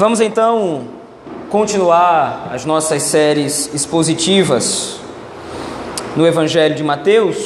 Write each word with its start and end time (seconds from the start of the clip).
Vamos 0.00 0.22
então 0.22 0.88
continuar 1.50 2.48
as 2.54 2.64
nossas 2.64 3.02
séries 3.02 3.68
expositivas 3.74 4.98
no 6.16 6.26
Evangelho 6.26 6.74
de 6.74 6.82
Mateus. 6.82 7.36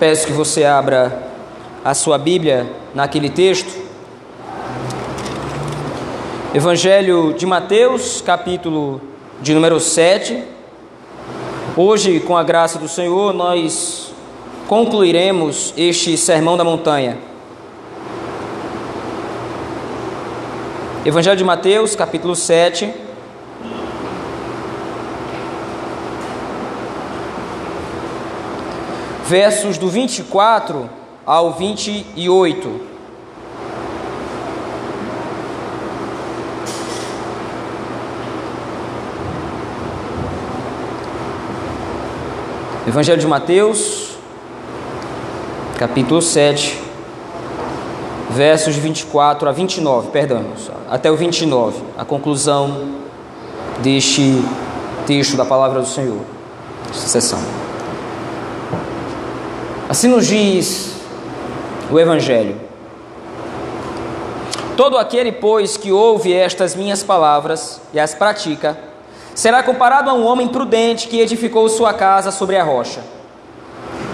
Peço 0.00 0.26
que 0.26 0.32
você 0.32 0.64
abra 0.64 1.30
a 1.84 1.94
sua 1.94 2.18
Bíblia 2.18 2.66
naquele 2.92 3.30
texto. 3.30 3.72
Evangelho 6.52 7.32
de 7.32 7.46
Mateus, 7.46 8.20
capítulo 8.20 9.00
de 9.40 9.54
número 9.54 9.78
7. 9.78 10.42
Hoje, 11.76 12.18
com 12.18 12.36
a 12.36 12.42
graça 12.42 12.76
do 12.76 12.88
Senhor, 12.88 13.32
nós 13.32 14.12
concluiremos 14.66 15.72
este 15.76 16.18
Sermão 16.18 16.56
da 16.56 16.64
Montanha. 16.64 17.35
Evangelho 21.06 21.36
de 21.36 21.44
Mateus, 21.44 21.94
capítulo 21.94 22.34
7. 22.34 22.92
Versos 29.24 29.78
do 29.78 29.88
24 29.88 30.90
ao 31.24 31.52
28. 31.52 32.80
Evangelho 42.88 43.20
de 43.20 43.26
Mateus, 43.28 44.16
capítulo 45.78 46.20
7, 46.20 46.82
versos 48.30 48.74
de 48.74 48.80
24 48.80 49.48
a 49.48 49.52
29, 49.52 50.10
perdão, 50.10 50.44
até 50.88 51.10
o 51.10 51.16
29, 51.16 51.82
a 51.96 52.04
conclusão 52.04 52.96
deste 53.82 54.42
texto 55.06 55.36
da 55.36 55.44
palavra 55.44 55.80
do 55.80 55.86
Senhor, 55.86 56.20
sessão. 56.92 57.40
Assim 59.88 60.08
nos 60.08 60.26
diz 60.26 60.96
o 61.90 61.98
Evangelho. 61.98 62.60
Todo 64.76 64.98
aquele, 64.98 65.32
pois, 65.32 65.76
que 65.76 65.90
ouve 65.90 66.32
estas 66.32 66.74
minhas 66.74 67.02
palavras 67.02 67.80
e 67.94 68.00
as 68.00 68.14
pratica, 68.14 68.78
será 69.34 69.62
comparado 69.62 70.10
a 70.10 70.12
um 70.12 70.26
homem 70.26 70.48
prudente 70.48 71.08
que 71.08 71.20
edificou 71.20 71.68
sua 71.68 71.94
casa 71.94 72.30
sobre 72.30 72.56
a 72.56 72.64
rocha. 72.64 73.15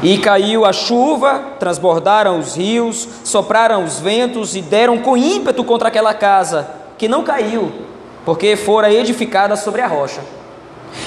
E 0.03 0.19
caiu 0.19 0.64
a 0.64 0.72
chuva, 0.72 1.41
transbordaram 1.61 2.41
os 2.41 2.56
rios, 2.56 3.06
sopraram 3.22 3.84
os 3.84 4.00
ventos 4.00 4.56
e 4.56 4.61
deram 4.61 4.98
com 4.98 5.17
ímpeto 5.17 5.62
contra 5.62 5.86
aquela 5.86 6.12
casa, 6.12 6.69
que 6.98 7.06
não 7.06 7.22
caiu, 7.22 7.70
porque 8.25 8.56
fora 8.56 8.92
edificada 8.92 9.55
sobre 9.55 9.80
a 9.80 9.86
rocha. 9.86 10.20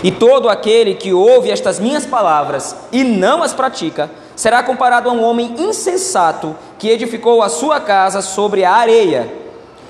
E 0.02 0.12
todo 0.12 0.48
aquele 0.48 0.96
que 0.96 1.12
ouve 1.12 1.52
estas 1.52 1.78
minhas 1.78 2.06
palavras 2.06 2.74
e 2.90 3.04
não 3.04 3.44
as 3.44 3.54
pratica, 3.54 4.10
será 4.34 4.64
comparado 4.64 5.10
a 5.10 5.12
um 5.14 5.24
homem 5.24 5.56
insensato 5.58 6.56
que 6.80 6.90
edificou 6.90 7.44
a 7.44 7.50
sua 7.50 7.82
casa 7.82 8.22
sobre 8.22 8.64
a 8.64 8.72
areia. 8.72 9.30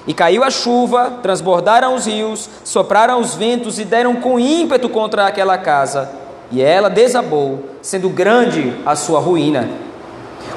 E 0.07 0.15
caiu 0.15 0.43
a 0.43 0.49
chuva, 0.49 1.19
transbordaram 1.21 1.93
os 1.93 2.07
rios, 2.07 2.49
sopraram 2.63 3.19
os 3.19 3.35
ventos 3.35 3.77
e 3.77 3.85
deram 3.85 4.15
com 4.15 4.39
ímpeto 4.39 4.89
contra 4.89 5.27
aquela 5.27 5.59
casa 5.59 6.24
e 6.55 6.61
ela 6.61 6.89
desabou, 6.89 7.65
sendo 7.81 8.07
grande 8.07 8.73
a 8.85 8.95
sua 8.95 9.19
ruína. 9.19 9.67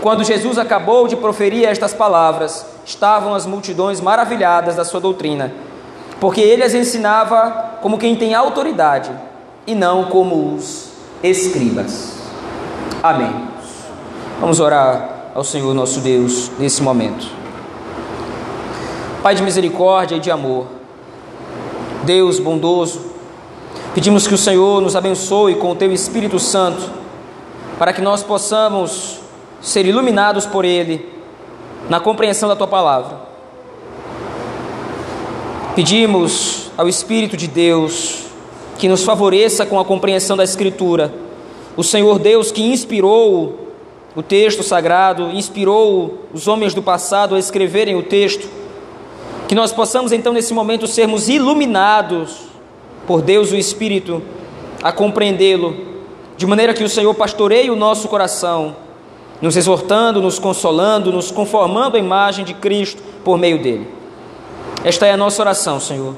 Quando 0.00 0.22
Jesus 0.22 0.56
acabou 0.56 1.08
de 1.08 1.16
proferir 1.16 1.66
estas 1.66 1.92
palavras, 1.92 2.64
estavam 2.86 3.34
as 3.34 3.46
multidões 3.46 4.00
maravilhadas 4.00 4.76
da 4.76 4.84
sua 4.84 5.00
doutrina, 5.00 5.52
porque 6.20 6.40
ele 6.40 6.62
as 6.62 6.72
ensinava 6.72 7.78
como 7.82 7.98
quem 7.98 8.14
tem 8.14 8.32
autoridade 8.32 9.10
e 9.66 9.74
não 9.74 10.04
como 10.04 10.54
os 10.54 10.90
escribas. 11.20 12.14
Amém. 13.02 13.48
Vamos 14.40 14.60
orar 14.60 15.32
ao 15.34 15.42
Senhor 15.42 15.74
nosso 15.74 15.98
Deus 15.98 16.48
nesse 16.60 16.80
momento. 16.80 17.26
Pai 19.20 19.34
de 19.34 19.42
misericórdia 19.42 20.14
e 20.14 20.20
de 20.20 20.30
amor, 20.30 20.68
Deus 22.04 22.38
bondoso, 22.38 23.17
Pedimos 23.98 24.28
que 24.28 24.34
o 24.34 24.38
Senhor 24.38 24.80
nos 24.80 24.94
abençoe 24.94 25.56
com 25.56 25.72
o 25.72 25.74
teu 25.74 25.92
Espírito 25.92 26.38
Santo, 26.38 26.88
para 27.80 27.92
que 27.92 28.00
nós 28.00 28.22
possamos 28.22 29.18
ser 29.60 29.86
iluminados 29.86 30.46
por 30.46 30.64
Ele 30.64 31.04
na 31.90 31.98
compreensão 31.98 32.48
da 32.48 32.54
tua 32.54 32.68
palavra. 32.68 33.18
Pedimos 35.74 36.70
ao 36.78 36.88
Espírito 36.88 37.36
de 37.36 37.48
Deus 37.48 38.26
que 38.78 38.86
nos 38.86 39.02
favoreça 39.02 39.66
com 39.66 39.80
a 39.80 39.84
compreensão 39.84 40.36
da 40.36 40.44
Escritura. 40.44 41.12
O 41.76 41.82
Senhor 41.82 42.20
Deus 42.20 42.52
que 42.52 42.62
inspirou 42.62 43.68
o 44.14 44.22
texto 44.22 44.62
sagrado, 44.62 45.32
inspirou 45.32 46.20
os 46.32 46.46
homens 46.46 46.72
do 46.72 46.84
passado 46.84 47.34
a 47.34 47.38
escreverem 47.40 47.96
o 47.96 48.04
texto, 48.04 48.48
que 49.48 49.56
nós 49.56 49.72
possamos 49.72 50.12
então 50.12 50.32
nesse 50.32 50.54
momento 50.54 50.86
sermos 50.86 51.28
iluminados 51.28 52.47
por 53.08 53.22
Deus 53.22 53.50
o 53.50 53.56
Espírito 53.56 54.22
a 54.82 54.92
compreendê-lo, 54.92 55.74
de 56.36 56.46
maneira 56.46 56.74
que 56.74 56.84
o 56.84 56.88
Senhor 56.88 57.12
pastoreie 57.14 57.70
o 57.70 57.74
nosso 57.74 58.06
coração, 58.06 58.76
nos 59.40 59.56
exortando, 59.56 60.20
nos 60.20 60.38
consolando, 60.38 61.10
nos 61.10 61.30
conformando 61.30 61.96
à 61.96 61.98
imagem 61.98 62.44
de 62.44 62.52
Cristo 62.52 63.02
por 63.24 63.38
meio 63.38 63.60
dele. 63.62 63.88
Esta 64.84 65.06
é 65.06 65.12
a 65.12 65.16
nossa 65.16 65.40
oração, 65.40 65.80
Senhor. 65.80 66.14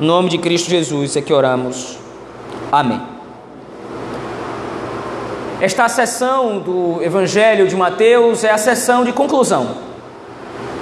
Em 0.00 0.04
nome 0.06 0.30
de 0.30 0.38
Cristo 0.38 0.70
Jesus 0.70 1.14
é 1.14 1.20
que 1.20 1.32
oramos. 1.32 1.98
Amém. 2.72 3.00
Esta 5.60 5.88
sessão 5.90 6.58
do 6.58 7.02
Evangelho 7.02 7.68
de 7.68 7.76
Mateus 7.76 8.44
é 8.44 8.50
a 8.50 8.56
sessão 8.56 9.04
de 9.04 9.12
conclusão 9.12 9.89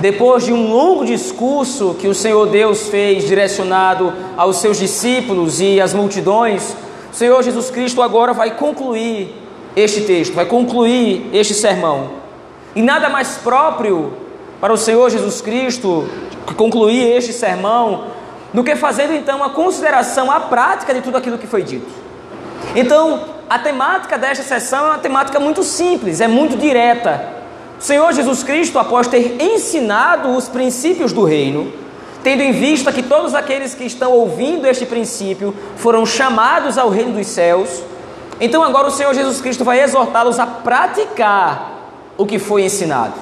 depois 0.00 0.44
de 0.44 0.52
um 0.52 0.72
longo 0.72 1.04
discurso 1.04 1.96
que 1.98 2.06
o 2.06 2.14
Senhor 2.14 2.46
Deus 2.46 2.88
fez 2.88 3.26
direcionado 3.26 4.12
aos 4.36 4.56
seus 4.56 4.78
discípulos 4.78 5.60
e 5.60 5.80
às 5.80 5.92
multidões, 5.92 6.76
o 7.12 7.14
Senhor 7.14 7.42
Jesus 7.42 7.70
Cristo 7.70 8.00
agora 8.00 8.32
vai 8.32 8.54
concluir 8.54 9.34
este 9.74 10.02
texto, 10.02 10.34
vai 10.34 10.46
concluir 10.46 11.28
este 11.32 11.52
sermão. 11.52 12.10
E 12.76 12.82
nada 12.82 13.08
mais 13.08 13.38
próprio 13.38 14.12
para 14.60 14.72
o 14.72 14.76
Senhor 14.76 15.10
Jesus 15.10 15.40
Cristo 15.40 16.08
concluir 16.56 17.16
este 17.16 17.32
sermão 17.32 18.04
do 18.52 18.62
que 18.62 18.76
fazendo 18.76 19.12
então 19.14 19.38
uma 19.38 19.50
consideração 19.50 20.30
à 20.30 20.40
prática 20.40 20.94
de 20.94 21.00
tudo 21.00 21.16
aquilo 21.16 21.38
que 21.38 21.46
foi 21.46 21.62
dito. 21.62 21.88
Então, 22.74 23.24
a 23.48 23.58
temática 23.58 24.16
desta 24.16 24.44
sessão 24.44 24.86
é 24.86 24.88
uma 24.90 24.98
temática 24.98 25.40
muito 25.40 25.62
simples, 25.62 26.20
é 26.20 26.28
muito 26.28 26.56
direta. 26.56 27.37
O 27.78 27.82
Senhor 27.82 28.12
Jesus 28.12 28.42
Cristo, 28.42 28.78
após 28.78 29.06
ter 29.06 29.40
ensinado 29.40 30.36
os 30.36 30.48
princípios 30.48 31.12
do 31.12 31.24
reino, 31.24 31.72
tendo 32.24 32.42
em 32.42 32.52
vista 32.52 32.92
que 32.92 33.02
todos 33.02 33.34
aqueles 33.34 33.74
que 33.74 33.84
estão 33.84 34.12
ouvindo 34.12 34.66
este 34.66 34.84
princípio 34.84 35.54
foram 35.76 36.04
chamados 36.04 36.76
ao 36.76 36.88
reino 36.90 37.12
dos 37.12 37.26
céus, 37.28 37.82
então 38.40 38.62
agora 38.62 38.88
o 38.88 38.90
Senhor 38.90 39.14
Jesus 39.14 39.40
Cristo 39.40 39.64
vai 39.64 39.80
exortá-los 39.80 40.38
a 40.38 40.46
praticar 40.46 41.78
o 42.16 42.26
que 42.26 42.38
foi 42.38 42.64
ensinado. 42.64 43.14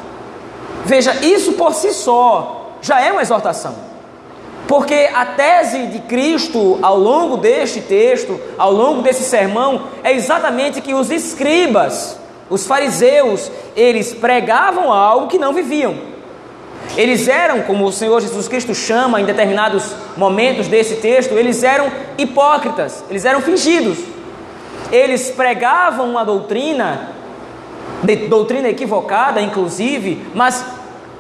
Veja, 0.85 1.15
isso 1.25 1.53
por 1.53 1.75
si 1.75 1.93
só 1.93 2.73
já 2.81 3.01
é 3.01 3.13
uma 3.13 3.23
exortação. 3.23 3.75
Porque 4.67 5.09
a 5.15 5.25
tese 5.27 5.87
de 5.87 6.01
Cristo 6.01 6.79
ao 6.83 6.99
longo 6.99 7.37
deste 7.37 7.81
texto, 7.81 8.41
ao 8.59 8.73
longo 8.73 9.03
desse 9.03 9.23
sermão, 9.23 9.83
é 10.03 10.13
exatamente 10.13 10.81
que 10.81 10.93
os 10.93 11.11
escribas, 11.11 12.19
os 12.49 12.67
fariseus, 12.67 13.51
eles 13.75 14.15
pregavam 14.15 14.93
algo 14.93 15.27
que 15.27 15.39
não 15.39 15.53
viviam. 15.53 15.95
Eles 16.97 17.27
eram, 17.29 17.63
como 17.63 17.85
o 17.85 17.93
Senhor 17.93 18.21
Jesus 18.21 18.47
Cristo 18.47 18.75
chama 18.75 19.21
em 19.21 19.25
determinados 19.25 19.95
momentos 20.17 20.69
desse 20.69 20.97
texto, 20.97 21.35
eles 21.35 21.63
eram 21.63 21.91
hipócritas, 22.17 23.05
eles 23.11 23.25
eram 23.25 23.41
fingidos. 23.41 23.99
Eles 24.93 25.31
pregavam 25.31 26.09
uma 26.09 26.25
doutrina, 26.25 27.11
doutrina 28.29 28.69
equivocada, 28.69 29.41
inclusive, 29.41 30.25
mas 30.33 30.65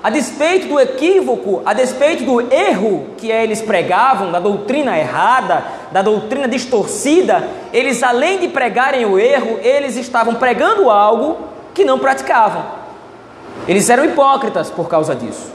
a 0.03 0.11
despeito 0.11 0.69
do 0.69 0.79
equívoco, 0.79 1.63
a 1.67 1.73
despeito 1.73 2.23
do 2.23 2.41
erro 2.53 3.09
que 3.17 3.29
eles 3.29 3.61
pregavam, 3.61 4.31
da 4.31 4.39
doutrina 4.39 4.97
errada, 4.97 5.65
da 5.91 6.01
doutrina 6.01 6.47
distorcida, 6.47 7.49
eles 7.77 8.03
além 8.03 8.39
de 8.39 8.49
pregarem 8.49 9.05
o 9.05 9.19
erro, 9.19 9.59
eles 9.61 9.97
estavam 9.97 10.37
pregando 10.37 10.89
algo 10.89 11.37
que 11.75 11.85
não 11.85 11.99
praticavam. 11.99 12.65
Eles 13.69 13.91
eram 13.91 14.07
hipócritas 14.07 14.71
por 14.71 14.89
causa 14.89 15.15
disso. 15.15 15.53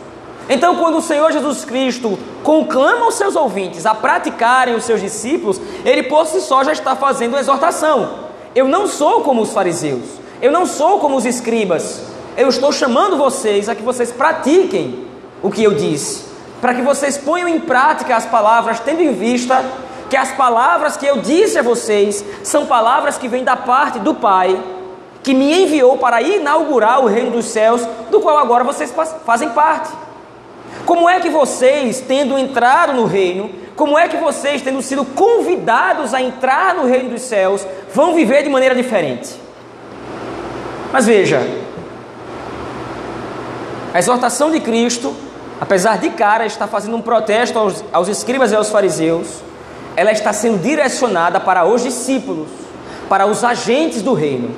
Então, 0.47 0.75
quando 0.75 0.99
o 0.99 1.01
Senhor 1.01 1.31
Jesus 1.31 1.65
Cristo 1.65 2.19
conclama 2.43 3.07
os 3.07 3.15
seus 3.15 3.35
ouvintes 3.35 3.87
a 3.87 3.95
praticarem 3.95 4.75
os 4.75 4.83
seus 4.83 5.01
discípulos, 5.01 5.59
ele 5.83 6.03
por 6.03 6.27
si 6.27 6.41
só 6.41 6.63
já 6.63 6.71
está 6.71 6.95
fazendo 6.95 7.31
uma 7.31 7.39
exortação. 7.39 8.19
Eu 8.53 8.67
não 8.67 8.85
sou 8.85 9.21
como 9.21 9.41
os 9.41 9.51
fariseus, 9.51 10.03
eu 10.43 10.51
não 10.51 10.67
sou 10.67 10.99
como 10.99 11.15
os 11.15 11.25
escribas, 11.25 12.03
eu 12.37 12.49
estou 12.49 12.71
chamando 12.71 13.17
vocês 13.17 13.67
a 13.67 13.73
que 13.73 13.81
vocês 13.81 14.11
pratiquem 14.11 15.07
o 15.41 15.49
que 15.49 15.63
eu 15.63 15.73
disse. 15.73 16.29
para 16.61 16.75
que 16.75 16.83
vocês 16.83 17.17
ponham 17.17 17.47
em 17.47 17.59
prática 17.59 18.15
as 18.15 18.27
palavras, 18.27 18.79
tendo 18.79 19.01
em 19.01 19.11
vista 19.11 19.65
que 20.11 20.17
as 20.17 20.33
palavras 20.33 20.97
que 20.97 21.05
eu 21.05 21.19
disse 21.21 21.57
a 21.57 21.61
vocês 21.61 22.25
são 22.43 22.65
palavras 22.65 23.17
que 23.17 23.29
vêm 23.29 23.45
da 23.45 23.55
parte 23.55 23.97
do 23.97 24.13
Pai, 24.13 24.61
que 25.23 25.33
me 25.33 25.63
enviou 25.63 25.97
para 25.97 26.21
inaugurar 26.21 26.99
o 26.99 27.07
reino 27.07 27.31
dos 27.31 27.45
céus, 27.45 27.87
do 28.09 28.19
qual 28.19 28.37
agora 28.37 28.61
vocês 28.61 28.93
fazem 29.25 29.51
parte. 29.51 29.89
Como 30.85 31.07
é 31.07 31.21
que 31.21 31.29
vocês, 31.29 32.01
tendo 32.01 32.37
entrado 32.37 32.91
no 32.91 33.05
reino, 33.05 33.51
como 33.73 33.97
é 33.97 34.09
que 34.09 34.17
vocês, 34.17 34.61
tendo 34.61 34.81
sido 34.81 35.05
convidados 35.05 36.13
a 36.13 36.21
entrar 36.21 36.75
no 36.75 36.85
reino 36.85 37.11
dos 37.11 37.21
céus, 37.21 37.65
vão 37.93 38.13
viver 38.13 38.43
de 38.43 38.49
maneira 38.49 38.75
diferente? 38.75 39.33
Mas 40.91 41.05
veja, 41.05 41.39
a 43.93 43.99
exortação 43.99 44.51
de 44.51 44.59
Cristo, 44.59 45.15
apesar 45.61 45.99
de 45.99 46.09
cara 46.09 46.45
estar 46.45 46.67
fazendo 46.67 46.97
um 46.97 47.01
protesto 47.01 47.57
aos, 47.57 47.81
aos 47.93 48.09
escribas 48.09 48.51
e 48.51 48.55
aos 48.57 48.69
fariseus, 48.69 49.49
ela 49.95 50.11
está 50.11 50.31
sendo 50.31 50.61
direcionada 50.61 51.39
para 51.39 51.65
os 51.65 51.83
discípulos, 51.83 52.47
para 53.09 53.25
os 53.25 53.43
agentes 53.43 54.01
do 54.01 54.13
reino. 54.13 54.55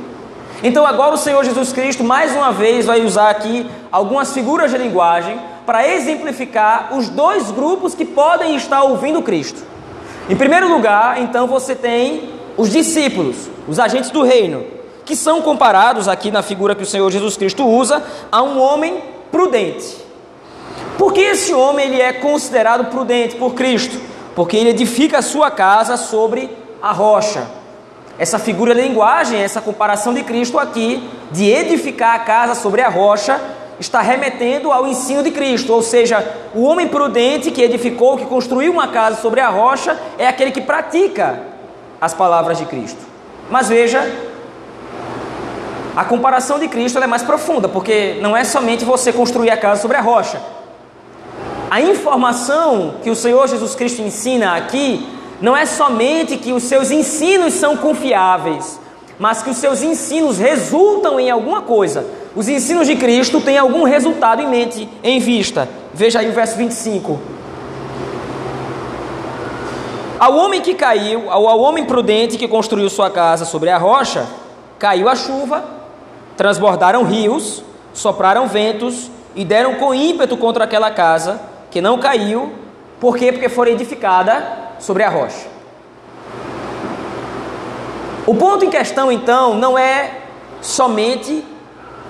Então 0.64 0.86
agora 0.86 1.16
o 1.16 1.18
Senhor 1.18 1.44
Jesus 1.44 1.74
Cristo 1.74 2.04
mais 2.04 2.34
uma 2.34 2.52
vez 2.52 2.86
vai 2.86 3.02
usar 3.02 3.30
aqui 3.30 3.70
algumas 3.92 4.34
figuras 4.34 4.72
de 4.72 4.78
linguagem 4.78 5.40
para 5.66 5.88
exemplificar 5.88 6.96
os 6.96 7.10
dois 7.10 7.52
grupos 7.52 7.94
que 7.94 8.06
podem 8.06 8.56
estar 8.56 8.84
ouvindo 8.84 9.22
Cristo. 9.22 9.62
Em 10.30 10.36
primeiro 10.36 10.70
lugar, 10.70 11.22
então 11.22 11.48
você 11.48 11.76
tem 11.76 12.30
os 12.56 12.70
discípulos, 12.70 13.50
os 13.68 13.80
agentes 13.80 14.10
do 14.10 14.24
reino, 14.24 14.64
que 15.04 15.16
são 15.16 15.42
comparados 15.42 16.08
aqui 16.08 16.32
na 16.32 16.42
figura 16.42 16.76
que 16.76 16.84
o 16.84 16.86
Senhor 16.86 17.12
Jesus 17.12 17.36
Cristo 17.36 17.68
usa 17.68 18.02
a 18.32 18.42
um 18.42 18.60
homem 18.60 19.04
prudente. 19.32 19.98
Por 20.98 21.12
que 21.12 21.22
esse 21.22 21.54
homem 21.54 21.88
ele 21.88 22.02
é 22.02 22.14
considerado 22.14 22.86
prudente 22.86 23.36
por 23.36 23.54
Cristo? 23.54 24.00
Porque 24.36 24.58
ele 24.58 24.70
edifica 24.70 25.20
a 25.20 25.22
sua 25.22 25.52
casa 25.52 25.98
sobre 25.98 26.50
a 26.82 26.92
rocha. 26.92 27.46
Essa 28.18 28.38
figura 28.38 28.76
de 28.76 28.82
linguagem, 28.82 29.40
essa 29.40 29.62
comparação 29.62 30.14
de 30.14 30.24
Cristo 30.24 30.60
aqui, 30.60 31.10
de 31.32 31.50
edificar 31.50 32.16
a 32.16 32.20
casa 32.20 32.56
sobre 32.56 32.82
a 32.82 32.90
rocha, 32.90 33.40
está 33.80 34.02
remetendo 34.02 34.72
ao 34.72 34.88
ensino 34.88 35.24
de 35.24 35.32
Cristo, 35.32 35.74
ou 35.74 35.82
seja, 35.82 36.24
o 36.54 36.64
homem 36.64 36.88
prudente 36.88 37.52
que 37.52 37.62
edificou, 37.62 38.18
que 38.18 38.26
construiu 38.26 38.72
uma 38.72 38.88
casa 38.88 39.20
sobre 39.22 39.40
a 39.40 39.50
rocha, 39.50 40.00
é 40.18 40.28
aquele 40.28 40.52
que 40.52 40.62
pratica 40.62 41.42
as 42.00 42.14
palavras 42.14 42.58
de 42.58 42.66
Cristo. 42.66 43.02
Mas 43.50 43.68
veja, 43.68 44.10
a 45.96 46.06
comparação 46.06 46.60
de 46.60 46.68
Cristo 46.68 47.00
é 47.00 47.08
mais 47.08 47.24
profunda, 47.24 47.68
porque 47.68 48.18
não 48.22 48.36
é 48.36 48.44
somente 48.44 48.86
você 48.86 49.12
construir 49.12 49.50
a 49.50 49.58
casa 49.58 49.82
sobre 49.82 49.98
a 49.98 50.02
rocha. 50.02 50.40
A 51.74 51.82
informação 51.82 52.98
que 53.02 53.10
o 53.10 53.16
Senhor 53.16 53.48
Jesus 53.48 53.74
Cristo 53.74 54.00
ensina 54.00 54.56
aqui 54.56 55.10
não 55.42 55.58
é 55.58 55.66
somente 55.66 56.38
que 56.38 56.54
os 56.54 56.62
seus 56.62 56.92
ensinos 56.92 57.56
são 57.56 57.76
confiáveis, 57.76 58.80
mas 59.18 59.42
que 59.42 59.50
os 59.50 59.58
seus 59.58 59.82
ensinos 59.82 60.38
resultam 60.38 61.20
em 61.20 61.32
alguma 61.32 61.64
coisa. 61.64 62.06
Os 62.36 62.48
ensinos 62.48 62.86
de 62.86 62.96
Cristo 62.96 63.42
têm 63.42 63.58
algum 63.58 63.86
resultado 63.86 64.40
em 64.40 64.48
mente, 64.48 64.88
em 65.04 65.20
vista. 65.20 65.68
Veja 65.96 66.20
aí 66.20 66.30
o 66.30 66.32
verso 66.32 66.56
25. 66.58 67.20
Ao 70.20 70.36
homem 70.36 70.62
que 70.62 70.76
caiu, 70.76 71.32
ao, 71.32 71.48
ao 71.48 71.60
homem 71.60 71.86
prudente 71.86 72.38
que 72.38 72.48
construiu 72.48 72.88
sua 72.88 73.10
casa 73.10 73.46
sobre 73.46 73.72
a 73.72 73.80
rocha, 73.80 74.28
caiu 74.78 75.10
a 75.10 75.16
chuva, 75.16 75.64
transbordaram 76.38 77.04
rios, 77.04 77.64
sopraram 77.96 78.46
ventos 78.48 79.10
e 79.36 79.44
deram 79.44 79.74
com 79.80 79.92
ímpeto 79.92 80.38
contra 80.38 80.66
aquela 80.66 80.92
casa, 80.92 81.52
que 81.74 81.82
não 81.82 81.98
caiu, 81.98 82.54
por 83.00 83.18
quê? 83.18 83.32
Porque 83.32 83.50
foi 83.50 83.72
edificada 83.72 84.46
sobre 84.78 85.02
a 85.02 85.10
rocha. 85.10 85.48
O 88.28 88.36
ponto 88.36 88.64
em 88.64 88.70
questão, 88.70 89.12
então, 89.12 89.56
não 89.56 89.76
é 89.76 90.20
somente 90.62 91.44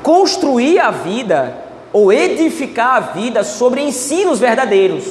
construir 0.03 0.79
a 0.79 0.91
vida 0.91 1.57
ou 1.93 2.11
edificar 2.11 2.97
a 2.97 2.99
vida 2.99 3.41
sobre 3.45 3.81
ensinos 3.81 4.37
verdadeiros. 4.37 5.05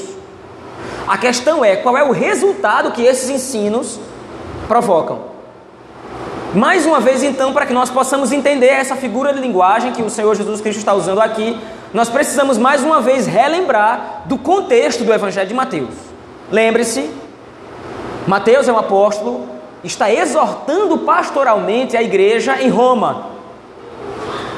A 1.08 1.16
questão 1.16 1.64
é 1.64 1.76
qual 1.76 1.96
é 1.96 2.04
o 2.04 2.12
resultado 2.12 2.92
que 2.92 3.00
esses 3.00 3.30
ensinos 3.30 3.98
provocam. 4.68 5.31
Mais 6.54 6.84
uma 6.84 7.00
vez, 7.00 7.22
então, 7.22 7.52
para 7.54 7.64
que 7.64 7.72
nós 7.72 7.88
possamos 7.88 8.30
entender 8.30 8.66
essa 8.66 8.94
figura 8.94 9.32
de 9.32 9.40
linguagem 9.40 9.92
que 9.92 10.02
o 10.02 10.10
Senhor 10.10 10.34
Jesus 10.36 10.60
Cristo 10.60 10.80
está 10.80 10.92
usando 10.92 11.22
aqui, 11.22 11.58
nós 11.94 12.10
precisamos 12.10 12.58
mais 12.58 12.82
uma 12.82 13.00
vez 13.00 13.26
relembrar 13.26 14.22
do 14.26 14.36
contexto 14.36 15.02
do 15.02 15.14
Evangelho 15.14 15.48
de 15.48 15.54
Mateus. 15.54 15.94
Lembre-se, 16.50 17.10
Mateus 18.26 18.68
é 18.68 18.72
um 18.72 18.76
apóstolo, 18.76 19.48
está 19.82 20.12
exortando 20.12 20.98
pastoralmente 20.98 21.96
a 21.96 22.02
igreja 22.02 22.60
em 22.60 22.68
Roma. 22.68 23.28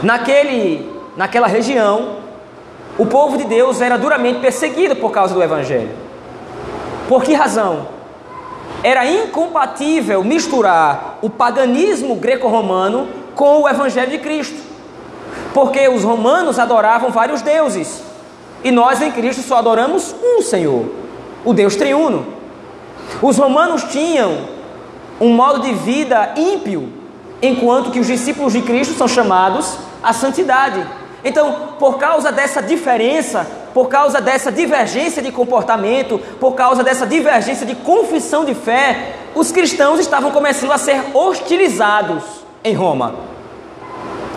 Naquele, 0.02 0.92
naquela 1.16 1.46
região, 1.46 2.16
o 2.98 3.06
povo 3.06 3.38
de 3.38 3.44
Deus 3.44 3.80
era 3.80 3.96
duramente 3.96 4.40
perseguido 4.40 4.96
por 4.96 5.12
causa 5.12 5.32
do 5.32 5.42
Evangelho. 5.42 5.90
Por 7.08 7.22
que 7.22 7.34
razão? 7.34 7.93
Era 8.84 9.06
incompatível 9.06 10.22
misturar 10.22 11.18
o 11.22 11.30
paganismo 11.30 12.16
greco-romano 12.16 13.08
com 13.34 13.62
o 13.62 13.68
Evangelho 13.68 14.10
de 14.10 14.18
Cristo, 14.18 14.62
porque 15.54 15.88
os 15.88 16.04
romanos 16.04 16.58
adoravam 16.58 17.10
vários 17.10 17.40
deuses 17.40 18.02
e 18.62 18.70
nós 18.70 19.00
em 19.00 19.10
Cristo 19.10 19.42
só 19.42 19.56
adoramos 19.56 20.14
um 20.22 20.42
Senhor, 20.42 20.84
o 21.46 21.54
Deus 21.54 21.76
triuno. 21.76 22.26
Os 23.22 23.38
romanos 23.38 23.84
tinham 23.84 24.36
um 25.18 25.32
modo 25.32 25.60
de 25.60 25.72
vida 25.72 26.34
ímpio, 26.36 26.92
enquanto 27.40 27.90
que 27.90 28.00
os 28.00 28.06
discípulos 28.06 28.52
de 28.52 28.60
Cristo 28.60 28.92
são 28.92 29.08
chamados 29.08 29.78
à 30.02 30.12
santidade. 30.12 30.86
Então, 31.24 31.70
por 31.78 31.96
causa 31.96 32.30
dessa 32.30 32.62
diferença, 32.62 33.46
por 33.74 33.88
causa 33.88 34.20
dessa 34.20 34.52
divergência 34.52 35.20
de 35.20 35.32
comportamento, 35.32 36.20
por 36.38 36.52
causa 36.52 36.84
dessa 36.84 37.04
divergência 37.04 37.66
de 37.66 37.74
confissão 37.74 38.44
de 38.44 38.54
fé, 38.54 39.16
os 39.34 39.50
cristãos 39.50 39.98
estavam 39.98 40.30
começando 40.30 40.70
a 40.70 40.78
ser 40.78 41.02
hostilizados 41.12 42.22
em 42.62 42.72
Roma. 42.72 43.16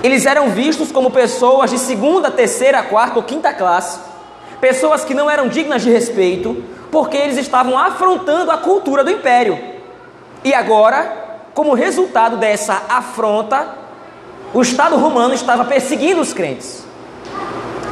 Eles 0.04 0.26
eram 0.26 0.50
vistos 0.50 0.92
como 0.92 1.12
pessoas 1.12 1.70
de 1.70 1.78
segunda, 1.78 2.32
terceira, 2.32 2.82
quarta 2.82 3.18
ou 3.18 3.24
quinta 3.24 3.54
classe, 3.54 4.00
pessoas 4.60 5.06
que 5.06 5.14
não 5.14 5.30
eram 5.30 5.48
dignas 5.48 5.84
de 5.84 5.92
respeito, 5.92 6.64
porque 6.92 7.16
eles 7.16 7.38
estavam 7.38 7.78
afrontando 7.78 8.50
a 8.50 8.58
cultura 8.58 9.04
do 9.04 9.12
império. 9.12 9.60
E 10.44 10.52
agora, 10.52 11.42
como 11.54 11.76
resultado 11.76 12.38
dessa 12.38 12.82
afronta, 12.90 13.68
o 14.52 14.62
Estado 14.64 14.96
romano 14.96 15.36
estava 15.36 15.64
perseguindo 15.64 16.22
os 16.22 16.34
crentes, 16.34 16.87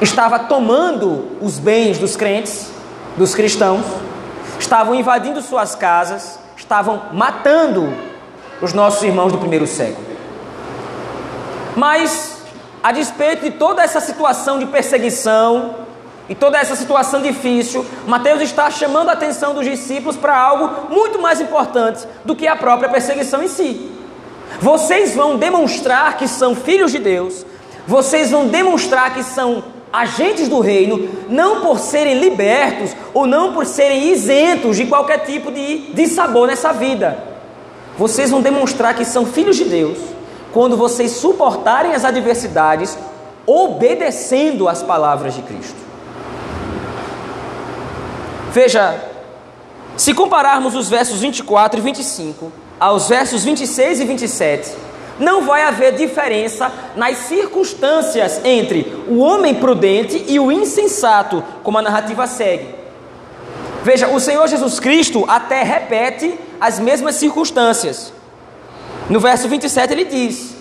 estava 0.02 0.40
tomando 0.40 1.38
os 1.42 1.60
bens 1.60 1.98
dos 1.98 2.16
crentes, 2.16 2.72
dos 3.18 3.34
cristãos, 3.34 3.86
estavam 4.60 4.96
invadindo 4.96 5.42
suas 5.42 5.76
casas, 5.76 6.40
estavam 6.58 7.04
matando 7.14 7.94
os 8.62 8.74
nossos 8.74 9.04
irmãos 9.04 9.32
do 9.32 9.38
primeiro 9.38 9.68
século. 9.68 10.06
Mas, 11.76 12.38
a 12.82 12.92
despeito 12.92 13.44
de 13.44 13.52
toda 13.52 13.84
essa 13.84 14.00
situação 14.00 14.60
de 14.60 14.66
perseguição, 14.66 15.86
e 16.28 16.34
toda 16.34 16.58
essa 16.58 16.76
situação 16.76 17.22
difícil, 17.22 17.86
Mateus 18.08 18.42
está 18.42 18.72
chamando 18.72 19.10
a 19.10 19.14
atenção 19.14 19.54
dos 19.54 19.64
discípulos 19.64 20.18
para 20.18 20.36
algo 20.36 20.92
muito 20.92 21.22
mais 21.22 21.40
importante 21.40 22.06
do 22.24 22.36
que 22.36 22.48
a 22.48 22.56
própria 22.56 22.90
perseguição 22.90 23.44
em 23.44 23.48
si. 23.48 23.92
Vocês 24.60 25.14
vão 25.14 25.38
demonstrar 25.38 26.18
que 26.18 26.28
são 26.28 26.56
filhos 26.56 26.92
de 26.92 26.98
Deus, 26.98 27.46
vocês 27.86 28.32
vão 28.32 28.48
demonstrar 28.48 29.14
que 29.14 29.22
são 29.22 29.64
agentes 30.02 30.48
do 30.48 30.60
reino, 30.60 31.10
não 31.30 31.62
por 31.62 31.80
serem 31.80 32.20
libertos 32.20 32.96
ou 33.14 33.26
não 33.26 33.54
por 33.54 33.66
serem 33.66 34.12
isentos 34.12 34.78
de 34.78 34.86
qualquer 34.86 35.20
tipo 35.20 35.52
de, 35.52 35.94
de 35.94 36.08
sabor 36.08 36.48
nessa 36.48 36.74
vida. 36.74 37.18
Vocês 37.98 38.30
vão 38.30 38.42
demonstrar 38.42 38.94
que 38.94 39.06
são 39.06 39.26
filhos 39.26 39.56
de 39.56 39.66
Deus 39.66 39.98
quando 40.52 40.78
vocês 40.78 41.12
suportarem 41.12 41.94
as 41.94 42.06
adversidades, 42.06 42.98
obedecendo 43.46 44.68
às 44.68 44.82
palavras 44.82 45.34
de 45.34 45.42
Cristo. 45.42 45.78
Veja, 48.52 49.02
se 49.98 50.14
compararmos 50.14 50.76
os 50.76 50.90
versos 50.90 51.20
24 51.20 51.80
e 51.80 51.84
25 51.84 52.52
aos 52.80 53.08
versos 53.08 53.44
26 53.44 54.00
e 54.02 54.06
27, 54.06 54.76
não 55.20 55.44
vai 55.44 55.64
haver 55.64 55.94
diferença 55.94 56.72
nas 56.96 57.18
circunstâncias 57.18 58.42
entre 58.44 59.04
o 59.08 59.20
homem 59.20 59.56
prudente 59.56 60.26
e 60.28 60.40
o 60.40 60.52
insensato, 60.52 61.44
como 61.64 61.78
a 61.78 61.82
narrativa 61.82 62.28
segue. 62.28 62.76
Veja, 63.84 64.08
o 64.08 64.20
Senhor 64.20 64.48
Jesus 64.48 64.80
Cristo 64.80 65.26
até 65.28 65.64
repete 65.64 66.38
as 66.60 66.80
mesmas 66.80 67.16
circunstâncias. 67.16 68.12
No 69.10 69.20
verso 69.20 69.48
27 69.48 69.94
ele 69.94 70.06
diz: 70.06 70.56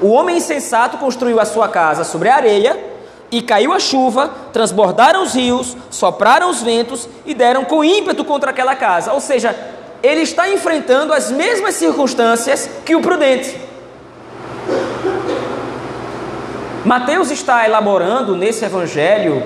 O 0.00 0.08
homem 0.08 0.38
insensato 0.38 0.96
construiu 0.96 1.38
a 1.38 1.44
sua 1.44 1.68
casa 1.68 2.02
sobre 2.04 2.28
a 2.28 2.36
areia, 2.36 2.92
E 3.34 3.40
caiu 3.40 3.72
a 3.72 3.78
chuva, 3.78 4.30
transbordaram 4.52 5.22
os 5.22 5.32
rios, 5.32 5.74
sopraram 5.90 6.50
os 6.50 6.60
ventos 6.60 7.08
e 7.24 7.32
deram 7.32 7.64
com 7.64 7.82
ímpeto 7.82 8.26
contra 8.26 8.50
aquela 8.50 8.76
casa. 8.76 9.14
Ou 9.14 9.20
seja, 9.20 9.56
ele 10.02 10.20
está 10.20 10.50
enfrentando 10.50 11.14
as 11.14 11.30
mesmas 11.30 11.74
circunstâncias 11.76 12.68
que 12.84 12.94
o 12.94 13.00
prudente. 13.00 13.56
Mateus 16.84 17.30
está 17.30 17.64
elaborando 17.64 18.36
nesse 18.36 18.64
evangelho 18.64 19.40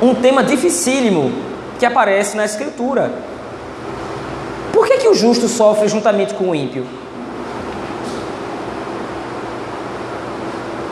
um 0.00 0.14
tema 0.14 0.42
dificílimo 0.42 1.30
que 1.78 1.84
aparece 1.84 2.34
na 2.34 2.46
Escritura. 2.46 3.12
Por 4.72 4.86
que, 4.86 4.96
que 4.96 5.08
o 5.08 5.14
justo 5.14 5.48
sofre 5.48 5.86
juntamente 5.88 6.32
com 6.32 6.50
o 6.50 6.54
ímpio? 6.54 6.86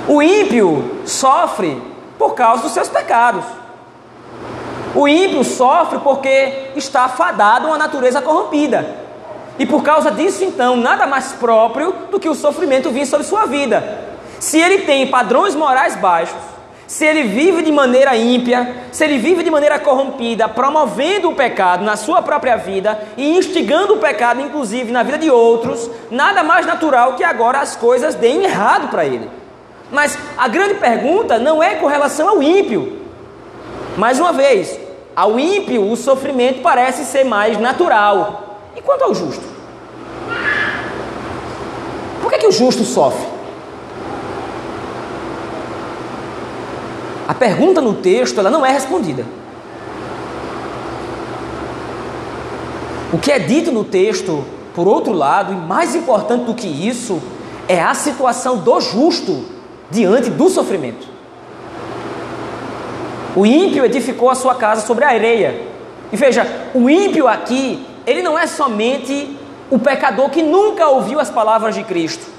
O 0.07 0.21
ímpio 0.21 1.01
sofre 1.07 1.81
por 2.19 2.35
causa 2.35 2.65
dos 2.65 2.73
seus 2.73 2.89
pecados. 2.89 3.45
O 4.95 5.09
ímpio 5.09 5.45
sofre 5.45 5.99
porque 6.01 6.73
está 6.77 7.05
afadado 7.05 7.67
a 7.67 7.71
uma 7.71 7.79
natureza 7.79 8.21
corrompida. 8.21 8.97
E 9.59 9.65
por 9.65 9.83
causa 9.83 10.11
disso, 10.11 10.45
então, 10.45 10.77
nada 10.77 11.07
mais 11.07 11.33
próprio 11.33 11.95
do 12.11 12.21
que 12.21 12.29
o 12.29 12.35
sofrimento 12.35 12.91
vir 12.91 13.07
sobre 13.07 13.27
sua 13.27 13.47
vida. 13.47 14.08
Se 14.49 14.59
ele 14.59 14.79
tem 14.79 15.07
padrões 15.09 15.55
morais 15.55 15.95
baixos, 15.95 16.41
se 16.87 17.05
ele 17.05 17.25
vive 17.25 17.61
de 17.61 17.71
maneira 17.71 18.17
ímpia, 18.17 18.77
se 18.91 19.05
ele 19.05 19.19
vive 19.19 19.43
de 19.43 19.51
maneira 19.51 19.79
corrompida, 19.79 20.49
promovendo 20.49 21.29
o 21.29 21.35
pecado 21.35 21.85
na 21.85 21.99
sua 21.99 22.23
própria 22.23 22.57
vida 22.57 22.99
e 23.19 23.37
instigando 23.37 23.93
o 23.93 23.99
pecado, 23.99 24.41
inclusive, 24.41 24.91
na 24.91 25.03
vida 25.03 25.19
de 25.19 25.31
outros, 25.31 25.91
nada 26.11 26.43
mais 26.43 26.65
natural 26.65 27.13
que 27.13 27.23
agora 27.23 27.61
as 27.61 27.77
coisas 27.77 28.15
deem 28.15 28.45
errado 28.45 28.89
para 28.89 29.05
ele. 29.05 29.29
Mas 29.93 30.19
a 30.39 30.49
grande 30.49 30.77
pergunta 30.77 31.39
não 31.39 31.63
é 31.63 31.75
com 31.75 31.87
relação 31.87 32.31
ao 32.31 32.43
ímpio. 32.43 33.03
Mais 33.99 34.19
uma 34.19 34.33
vez, 34.33 34.81
ao 35.15 35.39
ímpio 35.39 35.93
o 35.93 35.95
sofrimento 35.95 36.63
parece 36.63 37.05
ser 37.05 37.23
mais 37.23 37.61
natural. 37.61 38.63
E 38.75 38.81
quanto 38.81 39.05
ao 39.05 39.15
justo? 39.15 39.45
Por 42.23 42.33
que, 42.33 42.39
que 42.39 42.47
o 42.47 42.53
justo 42.53 42.83
sofre? 42.83 43.38
A 47.29 47.35
pergunta 47.35 47.83
no 47.83 47.93
texto 47.93 48.41
ela 48.41 48.49
não 48.49 48.65
é 48.65 48.73
respondida. 48.73 49.27
O 53.13 53.19
que 53.19 53.31
é 53.31 53.39
dito 53.39 53.71
no 53.71 53.85
texto, 53.85 54.43
por 54.75 54.89
outro 54.89 55.13
lado, 55.13 55.53
e 55.53 55.57
mais 55.57 55.95
importante 55.95 56.45
do 56.45 56.55
que 56.55 56.67
isso, 56.67 57.21
é 57.69 57.83
a 57.83 57.93
situação 57.93 58.57
do 58.57 58.81
justo 58.81 59.45
diante 59.91 60.31
do 60.31 60.49
sofrimento. 60.49 61.07
O 63.37 63.45
ímpio 63.45 63.85
edificou 63.85 64.31
a 64.31 64.35
sua 64.35 64.55
casa 64.55 64.87
sobre 64.87 65.05
a 65.05 65.09
areia. 65.09 65.69
E 66.11 66.17
veja, 66.17 66.47
o 66.75 66.89
ímpio 66.89 67.29
aqui, 67.29 67.87
ele 68.07 68.23
não 68.23 68.39
é 68.39 68.47
somente 68.47 69.39
o 69.71 69.79
pecador 69.79 70.31
que 70.31 70.43
nunca 70.43 70.89
ouviu 70.89 71.21
as 71.21 71.31
palavras 71.31 71.75
de 71.75 71.85
Cristo. 71.85 72.38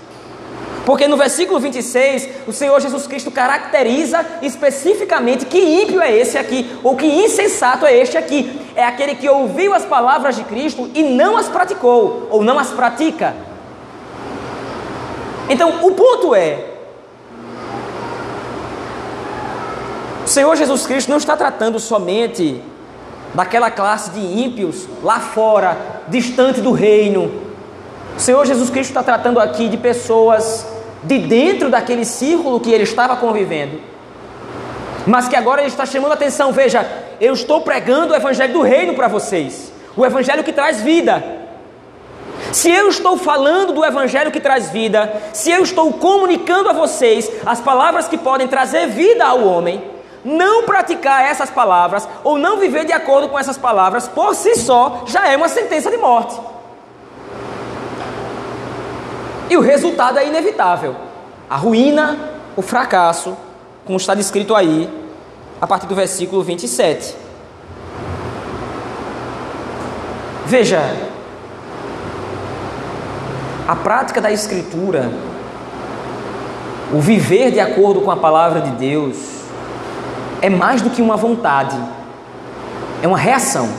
Porque 0.90 1.08
no 1.08 1.18
versículo 1.18 1.60
26, 1.60 2.48
o 2.48 2.52
Senhor 2.52 2.82
Jesus 2.82 3.06
Cristo 3.06 3.30
caracteriza 3.30 4.26
especificamente 4.42 5.46
que 5.46 5.60
ímpio 5.60 6.02
é 6.02 6.12
esse 6.12 6.36
aqui, 6.36 6.68
ou 6.84 6.96
que 6.96 7.06
insensato 7.06 7.86
é 7.86 7.96
este 7.96 8.18
aqui. 8.18 8.60
É 8.76 8.84
aquele 8.84 9.14
que 9.14 9.30
ouviu 9.30 9.72
as 9.76 9.86
palavras 9.86 10.36
de 10.36 10.44
Cristo 10.46 10.90
e 10.96 11.04
não 11.04 11.38
as 11.38 11.48
praticou, 11.48 12.28
ou 12.32 12.44
não 12.44 12.58
as 12.58 12.72
pratica. 12.72 13.36
Então, 15.48 15.86
o 15.86 15.92
ponto 15.92 16.34
é: 16.34 16.66
O 20.26 20.28
Senhor 20.28 20.56
Jesus 20.56 20.88
Cristo 20.88 21.10
não 21.10 21.20
está 21.20 21.38
tratando 21.38 21.80
somente 21.80 22.64
daquela 23.36 23.70
classe 23.70 24.10
de 24.10 24.20
ímpios 24.20 24.88
lá 25.04 25.20
fora, 25.20 25.78
distante 26.08 26.62
do 26.62 26.72
reino. 26.72 27.32
O 28.18 28.20
Senhor 28.20 28.44
Jesus 28.44 28.72
Cristo 28.72 28.90
está 28.90 29.04
tratando 29.04 29.40
aqui 29.40 29.70
de 29.70 29.78
pessoas 29.78 30.79
de 31.04 31.20
dentro 31.20 31.70
daquele 31.70 32.06
círculo 32.06 32.60
que 32.60 32.72
ele 32.72 32.84
estava 32.84 33.16
convivendo, 33.16 33.80
mas 35.08 35.28
que 35.28 35.36
agora 35.36 35.62
ele 35.62 35.70
está 35.70 35.86
chamando 35.86 36.12
a 36.12 36.16
atenção. 36.16 36.52
Veja, 36.52 36.86
eu 37.20 37.34
estou 37.34 37.62
pregando 37.62 38.14
o 38.14 38.16
evangelho 38.16 38.54
do 38.54 38.62
reino 38.62 38.94
para 38.94 39.08
vocês, 39.08 39.72
o 39.96 40.06
evangelho 40.06 40.44
que 40.44 40.54
traz 40.54 40.82
vida. 40.82 41.40
Se 42.52 42.72
eu 42.72 42.90
estou 42.90 43.18
falando 43.18 43.74
do 43.74 43.86
evangelho 43.86 44.32
que 44.32 44.40
traz 44.40 44.70
vida, 44.70 45.22
se 45.34 45.52
eu 45.52 45.62
estou 45.62 45.94
comunicando 45.94 46.70
a 46.70 46.74
vocês 46.74 47.30
as 47.46 47.60
palavras 47.60 48.08
que 48.08 48.18
podem 48.18 48.48
trazer 48.48 48.88
vida 48.88 49.26
ao 49.26 49.46
homem, 49.46 49.84
não 50.24 50.64
praticar 50.64 51.24
essas 51.24 51.50
palavras 51.50 52.08
ou 52.24 52.38
não 52.38 52.58
viver 52.58 52.86
de 52.86 52.92
acordo 52.92 53.30
com 53.30 53.40
essas 53.40 53.58
palavras 53.58 54.08
por 54.08 54.36
si 54.36 54.56
só 54.56 55.04
já 55.06 55.28
é 55.28 55.38
uma 55.38 55.48
sentença 55.48 55.90
de 55.90 55.98
morte. 55.98 56.40
E 59.50 59.58
o 59.58 59.62
resultado 59.62 60.20
é 60.20 60.28
inevitável: 60.28 60.96
a 61.50 61.56
ruína, 61.56 62.18
o 62.56 62.62
fracasso, 62.62 63.36
como 63.86 63.98
está 63.98 64.14
descrito 64.14 64.56
aí, 64.56 64.90
a 65.60 65.66
partir 65.66 65.88
do 65.88 65.96
versículo 65.96 66.44
27. 66.44 67.16
Veja, 70.46 70.82
a 73.68 73.76
prática 73.76 74.20
da 74.20 74.32
Escritura, 74.32 75.12
o 76.92 77.00
viver 77.00 77.52
de 77.52 77.60
acordo 77.60 78.02
com 78.02 78.10
a 78.10 78.18
palavra 78.18 78.62
de 78.62 78.72
Deus, 78.72 79.16
é 80.42 80.50
mais 80.50 80.82
do 80.82 80.90
que 80.90 81.02
uma 81.02 81.16
vontade, 81.16 81.78
é 83.04 83.08
uma 83.08 83.18
reação. 83.18 83.70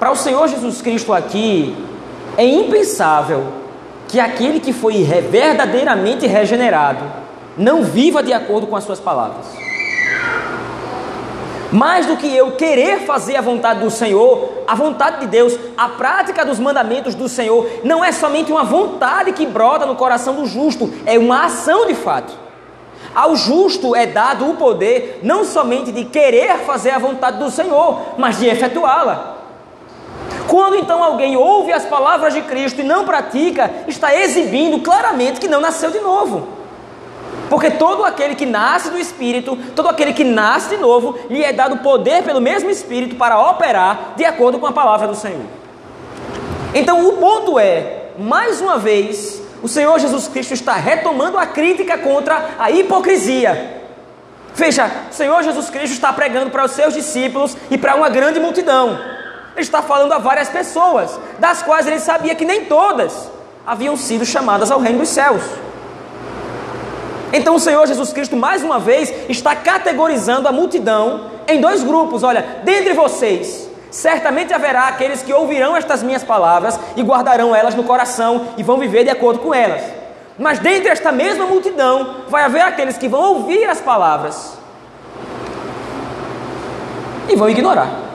Para 0.00 0.10
o 0.10 0.16
Senhor 0.16 0.48
Jesus 0.48 0.80
Cristo 0.80 1.12
aqui, 1.12 1.76
é 2.38 2.44
impensável 2.44 3.48
que 4.06 4.20
aquele 4.20 4.60
que 4.60 4.72
foi 4.72 5.02
verdadeiramente 5.02 6.24
regenerado 6.24 7.04
não 7.56 7.82
viva 7.82 8.22
de 8.22 8.32
acordo 8.32 8.68
com 8.68 8.76
as 8.76 8.84
suas 8.84 9.00
palavras. 9.00 9.44
Mais 11.72 12.06
do 12.06 12.16
que 12.16 12.32
eu 12.34 12.52
querer 12.52 13.00
fazer 13.00 13.34
a 13.34 13.40
vontade 13.40 13.80
do 13.80 13.90
Senhor, 13.90 14.62
a 14.68 14.74
vontade 14.76 15.20
de 15.20 15.26
Deus, 15.26 15.58
a 15.76 15.88
prática 15.88 16.44
dos 16.44 16.60
mandamentos 16.60 17.16
do 17.16 17.28
Senhor, 17.28 17.68
não 17.82 18.04
é 18.04 18.12
somente 18.12 18.52
uma 18.52 18.62
vontade 18.62 19.32
que 19.32 19.44
brota 19.44 19.84
no 19.84 19.96
coração 19.96 20.36
do 20.36 20.46
justo, 20.46 20.90
é 21.04 21.18
uma 21.18 21.46
ação 21.46 21.88
de 21.88 21.94
fato. 21.94 22.32
Ao 23.12 23.34
justo 23.34 23.96
é 23.96 24.06
dado 24.06 24.48
o 24.48 24.54
poder 24.54 25.20
não 25.24 25.44
somente 25.44 25.90
de 25.90 26.04
querer 26.04 26.58
fazer 26.58 26.90
a 26.90 26.98
vontade 27.00 27.38
do 27.38 27.50
Senhor, 27.50 28.00
mas 28.16 28.38
de 28.38 28.46
efetuá-la. 28.46 29.37
Quando 30.48 30.76
então 30.76 31.04
alguém 31.04 31.36
ouve 31.36 31.72
as 31.72 31.84
palavras 31.84 32.32
de 32.32 32.40
Cristo 32.40 32.80
e 32.80 32.84
não 32.84 33.04
pratica, 33.04 33.70
está 33.86 34.16
exibindo 34.16 34.80
claramente 34.80 35.38
que 35.38 35.46
não 35.46 35.60
nasceu 35.60 35.90
de 35.90 36.00
novo. 36.00 36.48
Porque 37.50 37.70
todo 37.70 38.02
aquele 38.02 38.34
que 38.34 38.46
nasce 38.46 38.88
do 38.88 38.98
Espírito, 38.98 39.56
todo 39.76 39.88
aquele 39.88 40.14
que 40.14 40.24
nasce 40.24 40.70
de 40.70 40.78
novo, 40.78 41.18
lhe 41.28 41.44
é 41.44 41.52
dado 41.52 41.78
poder 41.78 42.22
pelo 42.22 42.40
mesmo 42.40 42.70
Espírito 42.70 43.14
para 43.16 43.38
operar 43.38 44.14
de 44.16 44.24
acordo 44.24 44.58
com 44.58 44.66
a 44.66 44.72
palavra 44.72 45.06
do 45.06 45.14
Senhor. 45.14 45.44
Então 46.74 47.06
o 47.06 47.18
ponto 47.18 47.58
é, 47.58 48.06
mais 48.18 48.58
uma 48.58 48.78
vez, 48.78 49.42
o 49.62 49.68
Senhor 49.68 49.98
Jesus 49.98 50.28
Cristo 50.28 50.54
está 50.54 50.72
retomando 50.72 51.36
a 51.36 51.44
crítica 51.44 51.98
contra 51.98 52.54
a 52.58 52.70
hipocrisia. 52.70 53.82
Veja, 54.54 54.90
o 55.10 55.14
Senhor 55.14 55.42
Jesus 55.42 55.68
Cristo 55.68 55.92
está 55.92 56.10
pregando 56.10 56.50
para 56.50 56.64
os 56.64 56.70
seus 56.70 56.94
discípulos 56.94 57.54
e 57.70 57.76
para 57.76 57.94
uma 57.94 58.08
grande 58.08 58.40
multidão. 58.40 59.17
Ele 59.58 59.64
está 59.64 59.82
falando 59.82 60.12
a 60.12 60.18
várias 60.18 60.48
pessoas, 60.48 61.18
das 61.40 61.64
quais 61.64 61.84
ele 61.84 61.98
sabia 61.98 62.32
que 62.36 62.44
nem 62.44 62.66
todas 62.66 63.28
haviam 63.66 63.96
sido 63.96 64.24
chamadas 64.24 64.70
ao 64.70 64.78
reino 64.78 65.00
dos 65.00 65.08
céus. 65.08 65.42
Então 67.32 67.56
o 67.56 67.58
Senhor 67.58 67.84
Jesus 67.84 68.12
Cristo, 68.12 68.36
mais 68.36 68.62
uma 68.62 68.78
vez, 68.78 69.12
está 69.28 69.56
categorizando 69.56 70.46
a 70.46 70.52
multidão 70.52 71.28
em 71.48 71.60
dois 71.60 71.82
grupos. 71.82 72.22
Olha, 72.22 72.60
dentre 72.62 72.94
vocês, 72.94 73.66
Certamente 73.90 74.52
haverá 74.52 74.86
aqueles 74.88 75.22
que 75.22 75.32
ouvirão 75.32 75.74
estas 75.74 76.02
minhas 76.02 76.22
palavras 76.22 76.78
e 76.94 77.02
guardarão 77.02 77.56
elas 77.56 77.74
no 77.74 77.82
coração 77.84 78.48
e 78.58 78.62
vão 78.62 78.76
viver 78.76 79.02
de 79.02 79.08
acordo 79.08 79.38
com 79.38 79.54
elas. 79.54 79.80
Mas 80.38 80.58
dentre 80.58 80.90
esta 80.90 81.10
mesma 81.10 81.46
multidão 81.46 82.16
vai 82.28 82.44
haver 82.44 82.60
aqueles 82.60 82.98
que 82.98 83.08
vão 83.08 83.36
ouvir 83.36 83.64
as 83.64 83.80
palavras 83.80 84.58
e 87.30 87.34
vão 87.34 87.48
ignorar. 87.48 88.07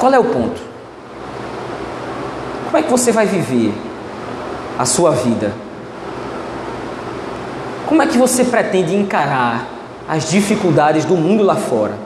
Qual 0.00 0.14
é 0.14 0.18
o 0.18 0.24
ponto? 0.24 0.58
Como 2.64 2.76
é 2.78 2.82
que 2.82 2.90
você 2.90 3.12
vai 3.12 3.26
viver 3.26 3.74
a 4.78 4.86
sua 4.86 5.10
vida? 5.10 5.52
Como 7.86 8.00
é 8.00 8.06
que 8.06 8.16
você 8.16 8.44
pretende 8.44 8.96
encarar 8.96 9.66
as 10.08 10.30
dificuldades 10.30 11.04
do 11.04 11.16
mundo 11.16 11.42
lá 11.42 11.56
fora? 11.56 11.98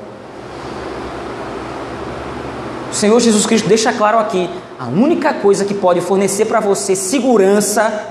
O 2.91 2.95
Senhor 2.95 3.21
Jesus 3.21 3.47
Cristo 3.47 3.69
deixa 3.69 3.93
claro 3.93 4.19
aqui: 4.19 4.51
a 4.77 4.87
única 4.87 5.33
coisa 5.33 5.65
que 5.65 5.75
pode 5.75 6.01
fornecer 6.01 6.47
para 6.47 6.59
você 6.59 6.97
segurança, 6.97 8.07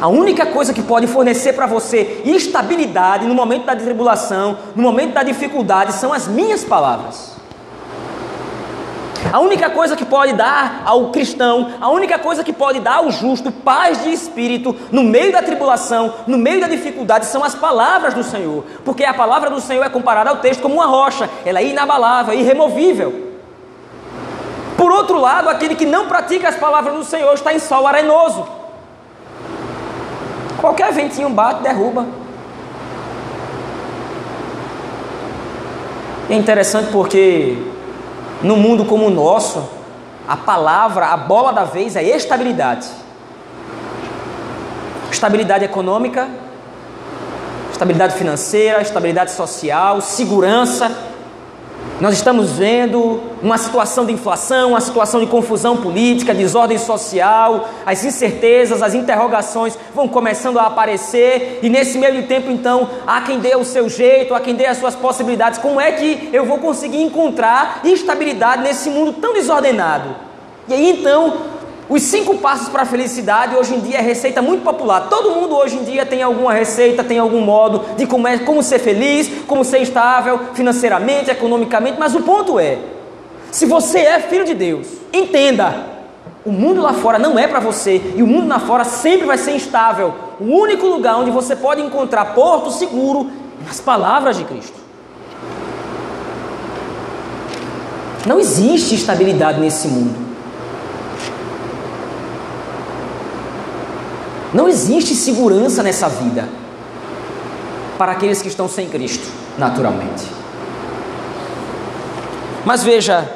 a 0.00 0.08
única 0.08 0.44
coisa 0.44 0.74
que 0.74 0.82
pode 0.82 1.06
fornecer 1.06 1.52
para 1.52 1.66
você 1.66 2.20
estabilidade 2.24 3.28
no 3.28 3.34
momento 3.34 3.66
da 3.66 3.76
tribulação, 3.76 4.58
no 4.74 4.82
momento 4.82 5.14
da 5.14 5.22
dificuldade, 5.22 5.92
são 5.92 6.12
as 6.12 6.26
minhas 6.26 6.64
palavras. 6.64 7.36
A 9.32 9.40
única 9.40 9.68
coisa 9.70 9.96
que 9.96 10.04
pode 10.04 10.32
dar 10.32 10.82
ao 10.84 11.10
cristão, 11.10 11.72
a 11.80 11.88
única 11.88 12.18
coisa 12.18 12.44
que 12.44 12.52
pode 12.52 12.80
dar 12.80 12.96
ao 12.96 13.10
justo 13.10 13.50
paz 13.50 14.02
de 14.02 14.12
espírito 14.12 14.74
no 14.90 15.02
meio 15.02 15.32
da 15.32 15.42
tribulação, 15.42 16.14
no 16.26 16.38
meio 16.38 16.60
da 16.60 16.68
dificuldade, 16.68 17.26
são 17.26 17.42
as 17.42 17.54
palavras 17.54 18.14
do 18.14 18.22
Senhor. 18.22 18.64
Porque 18.84 19.04
a 19.04 19.14
palavra 19.14 19.50
do 19.50 19.60
Senhor 19.60 19.84
é 19.84 19.88
comparada 19.88 20.30
ao 20.30 20.36
texto 20.36 20.62
como 20.62 20.76
uma 20.76 20.86
rocha, 20.86 21.28
ela 21.44 21.60
é 21.60 21.66
inabalável, 21.66 22.34
irremovível. 22.34 23.26
Por 24.76 24.90
outro 24.90 25.18
lado, 25.18 25.48
aquele 25.48 25.74
que 25.74 25.86
não 25.86 26.06
pratica 26.06 26.48
as 26.48 26.56
palavras 26.56 26.94
do 26.94 27.04
Senhor 27.04 27.32
está 27.34 27.52
em 27.52 27.58
sol 27.58 27.86
arenoso. 27.86 28.46
Qualquer 30.60 30.92
ventinho 30.92 31.30
bate, 31.30 31.62
derruba. 31.62 32.06
É 36.28 36.34
interessante 36.34 36.90
porque 36.90 37.56
no 38.42 38.56
mundo 38.56 38.84
como 38.84 39.06
o 39.06 39.10
nosso, 39.10 39.68
a 40.26 40.36
palavra, 40.36 41.06
a 41.06 41.16
bola 41.16 41.52
da 41.52 41.64
vez 41.64 41.96
é 41.96 42.02
estabilidade. 42.02 42.88
Estabilidade 45.10 45.64
econômica, 45.64 46.28
estabilidade 47.70 48.14
financeira, 48.14 48.82
estabilidade 48.82 49.32
social, 49.32 50.00
segurança. 50.00 50.90
Nós 51.98 52.12
estamos 52.12 52.52
vendo 52.52 53.22
uma 53.42 53.56
situação 53.56 54.04
de 54.04 54.12
inflação, 54.12 54.70
uma 54.70 54.80
situação 54.82 55.18
de 55.18 55.26
confusão 55.26 55.78
política, 55.78 56.34
desordem 56.34 56.76
social, 56.76 57.70
as 57.86 58.04
incertezas, 58.04 58.82
as 58.82 58.92
interrogações 58.92 59.78
vão 59.94 60.06
começando 60.06 60.58
a 60.58 60.66
aparecer, 60.66 61.60
e 61.62 61.70
nesse 61.70 61.96
meio 61.96 62.26
tempo, 62.26 62.50
então, 62.50 62.86
há 63.06 63.22
quem 63.22 63.38
dê 63.38 63.56
o 63.56 63.64
seu 63.64 63.88
jeito, 63.88 64.34
há 64.34 64.40
quem 64.40 64.54
dê 64.54 64.66
as 64.66 64.76
suas 64.76 64.94
possibilidades. 64.94 65.58
Como 65.58 65.80
é 65.80 65.90
que 65.92 66.28
eu 66.34 66.44
vou 66.44 66.58
conseguir 66.58 67.00
encontrar 67.00 67.80
estabilidade 67.82 68.62
nesse 68.62 68.90
mundo 68.90 69.14
tão 69.14 69.32
desordenado? 69.32 70.14
E 70.68 70.74
aí 70.74 70.90
então 70.90 71.55
os 71.88 72.02
cinco 72.02 72.38
passos 72.38 72.68
para 72.68 72.82
a 72.82 72.86
felicidade 72.86 73.54
hoje 73.54 73.74
em 73.74 73.80
dia 73.80 73.98
é 73.98 74.00
receita 74.00 74.42
muito 74.42 74.64
popular. 74.64 75.08
Todo 75.08 75.30
mundo 75.30 75.56
hoje 75.56 75.76
em 75.76 75.84
dia 75.84 76.04
tem 76.04 76.20
alguma 76.20 76.52
receita, 76.52 77.04
tem 77.04 77.18
algum 77.18 77.40
modo 77.40 77.84
de 77.96 78.06
como, 78.06 78.26
é, 78.26 78.38
como 78.38 78.60
ser 78.62 78.80
feliz, 78.80 79.30
como 79.46 79.64
ser 79.64 79.78
estável 79.78 80.40
financeiramente, 80.54 81.30
economicamente. 81.30 81.96
Mas 81.98 82.14
o 82.14 82.22
ponto 82.22 82.58
é: 82.58 82.78
se 83.52 83.66
você 83.66 84.00
é 84.00 84.20
filho 84.20 84.44
de 84.44 84.54
Deus, 84.54 84.88
entenda, 85.12 85.86
o 86.44 86.50
mundo 86.50 86.82
lá 86.82 86.92
fora 86.92 87.20
não 87.20 87.38
é 87.38 87.46
para 87.46 87.60
você 87.60 88.14
e 88.16 88.22
o 88.22 88.26
mundo 88.26 88.48
lá 88.48 88.58
fora 88.58 88.82
sempre 88.82 89.24
vai 89.24 89.38
ser 89.38 89.52
instável. 89.52 90.12
O 90.40 90.44
único 90.44 90.86
lugar 90.86 91.16
onde 91.16 91.30
você 91.30 91.54
pode 91.54 91.80
encontrar 91.80 92.34
porto 92.34 92.72
seguro 92.72 93.30
é 93.62 93.64
nas 93.64 93.80
palavras 93.80 94.36
de 94.36 94.44
Cristo. 94.44 94.86
Não 98.26 98.40
existe 98.40 98.96
estabilidade 98.96 99.60
nesse 99.60 99.86
mundo. 99.86 100.25
Não 104.56 104.66
existe 104.66 105.14
segurança 105.14 105.82
nessa 105.82 106.08
vida 106.08 106.48
para 107.98 108.12
aqueles 108.12 108.40
que 108.40 108.48
estão 108.48 108.66
sem 108.66 108.88
Cristo, 108.88 109.30
naturalmente. 109.58 110.24
Mas 112.64 112.82
veja, 112.82 113.30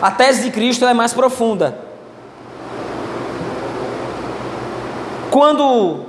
a 0.00 0.12
tese 0.12 0.44
de 0.44 0.52
Cristo 0.52 0.86
é 0.86 0.94
mais 0.94 1.12
profunda. 1.12 1.76
Quando 5.28 6.04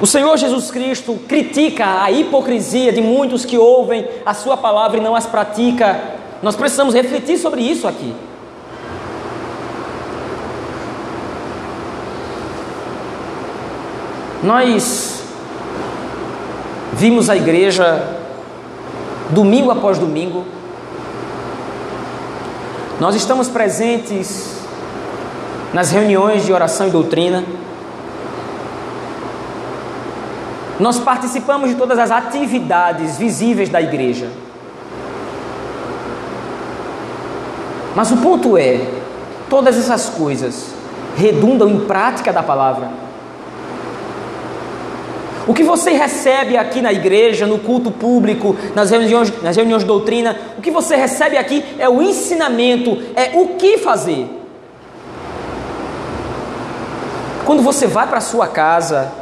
o 0.00 0.06
Senhor 0.08 0.36
Jesus 0.36 0.68
Cristo 0.72 1.16
critica 1.28 2.02
a 2.02 2.10
hipocrisia 2.10 2.92
de 2.92 3.00
muitos 3.00 3.44
que 3.44 3.56
ouvem 3.56 4.04
a 4.26 4.34
Sua 4.34 4.56
palavra 4.56 4.96
e 4.96 5.00
não 5.00 5.14
as 5.14 5.26
pratica, 5.26 5.96
nós 6.42 6.56
precisamos 6.56 6.92
refletir 6.92 7.38
sobre 7.38 7.62
isso 7.62 7.86
aqui. 7.86 8.12
Nós 14.44 15.22
vimos 16.92 17.30
a 17.30 17.36
igreja 17.36 18.18
domingo 19.30 19.70
após 19.70 19.98
domingo, 19.98 20.44
nós 23.00 23.14
estamos 23.14 23.48
presentes 23.48 24.58
nas 25.72 25.90
reuniões 25.90 26.44
de 26.44 26.52
oração 26.52 26.86
e 26.86 26.90
doutrina, 26.90 27.42
nós 30.78 30.98
participamos 30.98 31.70
de 31.70 31.76
todas 31.76 31.98
as 31.98 32.10
atividades 32.10 33.16
visíveis 33.16 33.70
da 33.70 33.80
igreja. 33.80 34.28
Mas 37.96 38.10
o 38.10 38.18
ponto 38.18 38.58
é, 38.58 38.78
todas 39.48 39.78
essas 39.78 40.10
coisas 40.10 40.66
redundam 41.16 41.66
em 41.66 41.80
prática 41.86 42.30
da 42.30 42.42
palavra. 42.42 43.03
O 45.46 45.52
que 45.52 45.62
você 45.62 45.90
recebe 45.90 46.56
aqui 46.56 46.80
na 46.80 46.92
igreja, 46.92 47.46
no 47.46 47.58
culto 47.58 47.90
público, 47.90 48.56
nas 48.74 48.90
reuniões, 48.90 49.42
nas 49.42 49.56
reuniões 49.56 49.82
de 49.82 49.88
doutrina, 49.88 50.36
o 50.56 50.62
que 50.62 50.70
você 50.70 50.96
recebe 50.96 51.36
aqui 51.36 51.62
é 51.78 51.88
o 51.88 52.00
ensinamento, 52.00 53.02
é 53.14 53.32
o 53.34 53.48
que 53.56 53.76
fazer. 53.76 54.26
Quando 57.44 57.62
você 57.62 57.86
vai 57.86 58.06
para 58.06 58.22
sua 58.22 58.46
casa, 58.46 59.12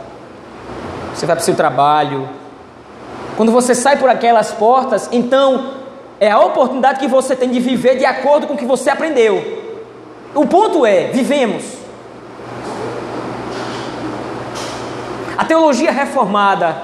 você 1.12 1.26
vai 1.26 1.34
para 1.34 1.42
o 1.42 1.44
seu 1.44 1.56
trabalho, 1.56 2.28
quando 3.36 3.50
você 3.50 3.74
sai 3.74 3.96
por 3.96 4.08
aquelas 4.08 4.52
portas, 4.52 5.08
então 5.10 5.72
é 6.20 6.30
a 6.30 6.38
oportunidade 6.38 7.00
que 7.00 7.08
você 7.08 7.34
tem 7.34 7.50
de 7.50 7.58
viver 7.58 7.96
de 7.96 8.04
acordo 8.04 8.46
com 8.46 8.54
o 8.54 8.56
que 8.56 8.64
você 8.64 8.90
aprendeu. 8.90 9.62
O 10.34 10.46
ponto 10.46 10.86
é: 10.86 11.08
vivemos. 11.08 11.81
A 15.42 15.44
teologia 15.44 15.90
reformada, 15.90 16.76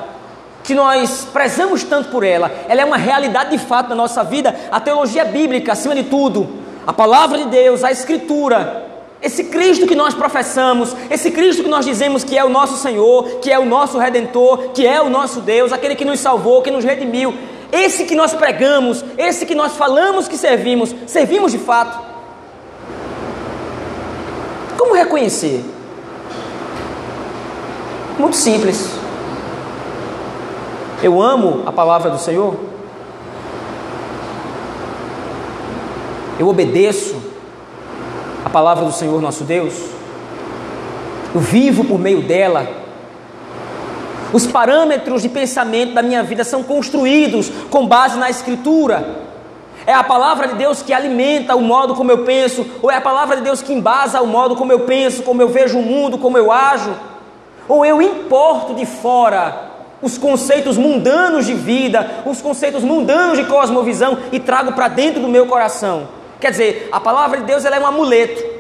que 0.65 0.75
nós 0.75 1.29
prezamos 1.33 1.85
tanto 1.85 2.09
por 2.09 2.25
ela, 2.25 2.51
ela 2.69 2.81
é 2.81 2.85
uma 2.85 2.97
realidade 2.97 3.51
de 3.51 3.59
fato 3.59 3.91
na 3.91 3.95
nossa 3.95 4.25
vida. 4.25 4.53
A 4.69 4.81
teologia 4.81 5.25
bíblica, 5.25 5.75
acima 5.75 5.95
de 5.95 6.03
tudo, 6.03 6.49
a 6.85 6.93
palavra 6.93 7.39
de 7.39 7.45
Deus, 7.45 7.85
a 7.85 7.93
Escritura, 7.93 8.85
esse 9.23 9.45
Cristo 9.45 9.87
que 9.87 9.95
nós 9.95 10.13
professamos, 10.13 10.93
esse 11.09 11.31
Cristo 11.31 11.63
que 11.63 11.69
nós 11.69 11.85
dizemos 11.85 12.25
que 12.25 12.37
é 12.37 12.45
o 12.45 12.49
nosso 12.49 12.77
Senhor, 12.79 13.39
que 13.39 13.53
é 13.53 13.61
o 13.61 13.65
nosso 13.65 13.97
Redentor, 13.97 14.71
que 14.71 14.85
é 14.85 15.01
o 15.01 15.09
nosso 15.09 15.41
Deus, 15.41 15.73
aquele 15.73 15.95
que 15.95 16.05
nos 16.05 16.19
salvou, 16.19 16.61
que 16.61 16.73
nos 16.73 16.85
redimiu, 16.85 17.33
esse 17.71 18.07
que 18.07 18.17
nós 18.17 18.35
pregamos, 18.35 19.05
esse 19.17 19.47
que 19.47 19.55
nós 19.55 19.77
falamos 19.77 20.27
que 20.27 20.37
servimos, 20.37 20.93
servimos 21.07 21.53
de 21.53 21.59
fato. 21.59 21.97
Como 24.77 24.95
reconhecer? 24.95 25.78
Muito 28.19 28.37
simples. 28.37 28.99
Eu 31.01 31.23
amo 31.23 31.63
a 31.65 31.71
palavra 31.71 32.11
do 32.11 32.19
Senhor. 32.19 32.57
Eu 36.37 36.49
obedeço 36.49 37.15
a 38.45 38.51
palavra 38.51 38.85
do 38.85 38.93
Senhor 38.93 39.23
nosso 39.23 39.45
Deus. 39.45 39.75
Eu 41.33 41.41
vivo 41.41 41.85
por 41.85 42.01
meio 42.01 42.23
dela. 42.23 42.67
Os 44.33 44.47
parâmetros 44.49 45.23
de 45.23 45.29
pensamento 45.29 45.95
da 45.95 46.03
minha 46.03 46.25
vida 46.25 46.43
são 46.43 46.65
construídos 46.65 47.49
com 47.71 47.87
base 47.87 48.19
na 48.19 48.29
Escritura. 48.29 49.29
É 49.87 49.95
a 49.95 50.03
palavra 50.03 50.49
de 50.49 50.55
Deus 50.57 50.83
que 50.83 50.93
alimenta 50.93 51.55
o 51.55 51.63
modo 51.63 51.95
como 51.95 52.11
eu 52.11 52.25
penso, 52.25 52.67
ou 52.83 52.91
é 52.91 52.97
a 52.97 53.01
palavra 53.01 53.37
de 53.37 53.43
Deus 53.43 53.63
que 53.63 53.73
embasa 53.73 54.21
o 54.21 54.27
modo 54.27 54.57
como 54.57 54.73
eu 54.73 54.81
penso, 54.81 55.23
como 55.23 55.41
eu 55.41 55.49
vejo 55.49 55.79
o 55.79 55.83
mundo, 55.83 56.19
como 56.19 56.37
eu 56.37 56.51
ajo? 56.51 56.93
Ou 57.69 57.85
eu 57.85 58.01
importo 58.01 58.75
de 58.75 58.87
fora 58.87 59.69
os 60.01 60.17
conceitos 60.17 60.77
mundanos 60.77 61.47
de 61.47 61.55
vida, 61.55 62.23
os 62.25 62.41
conceitos 62.41 62.83
mundanos 62.83 63.37
de 63.37 63.45
cosmovisão 63.45 64.19
e 64.31 64.39
trago 64.39 64.73
para 64.73 64.89
dentro 64.89 65.21
do 65.21 65.29
meu 65.29 65.47
coração. 65.47 66.09
Quer 66.41 66.53
dizer, 66.53 66.89
a 66.93 67.01
palavra 67.01 67.39
de 67.39 67.45
Deus 67.45 67.65
ela 67.65 67.77
é 67.77 67.81
um 67.81 67.87
amuleto. 67.87 68.59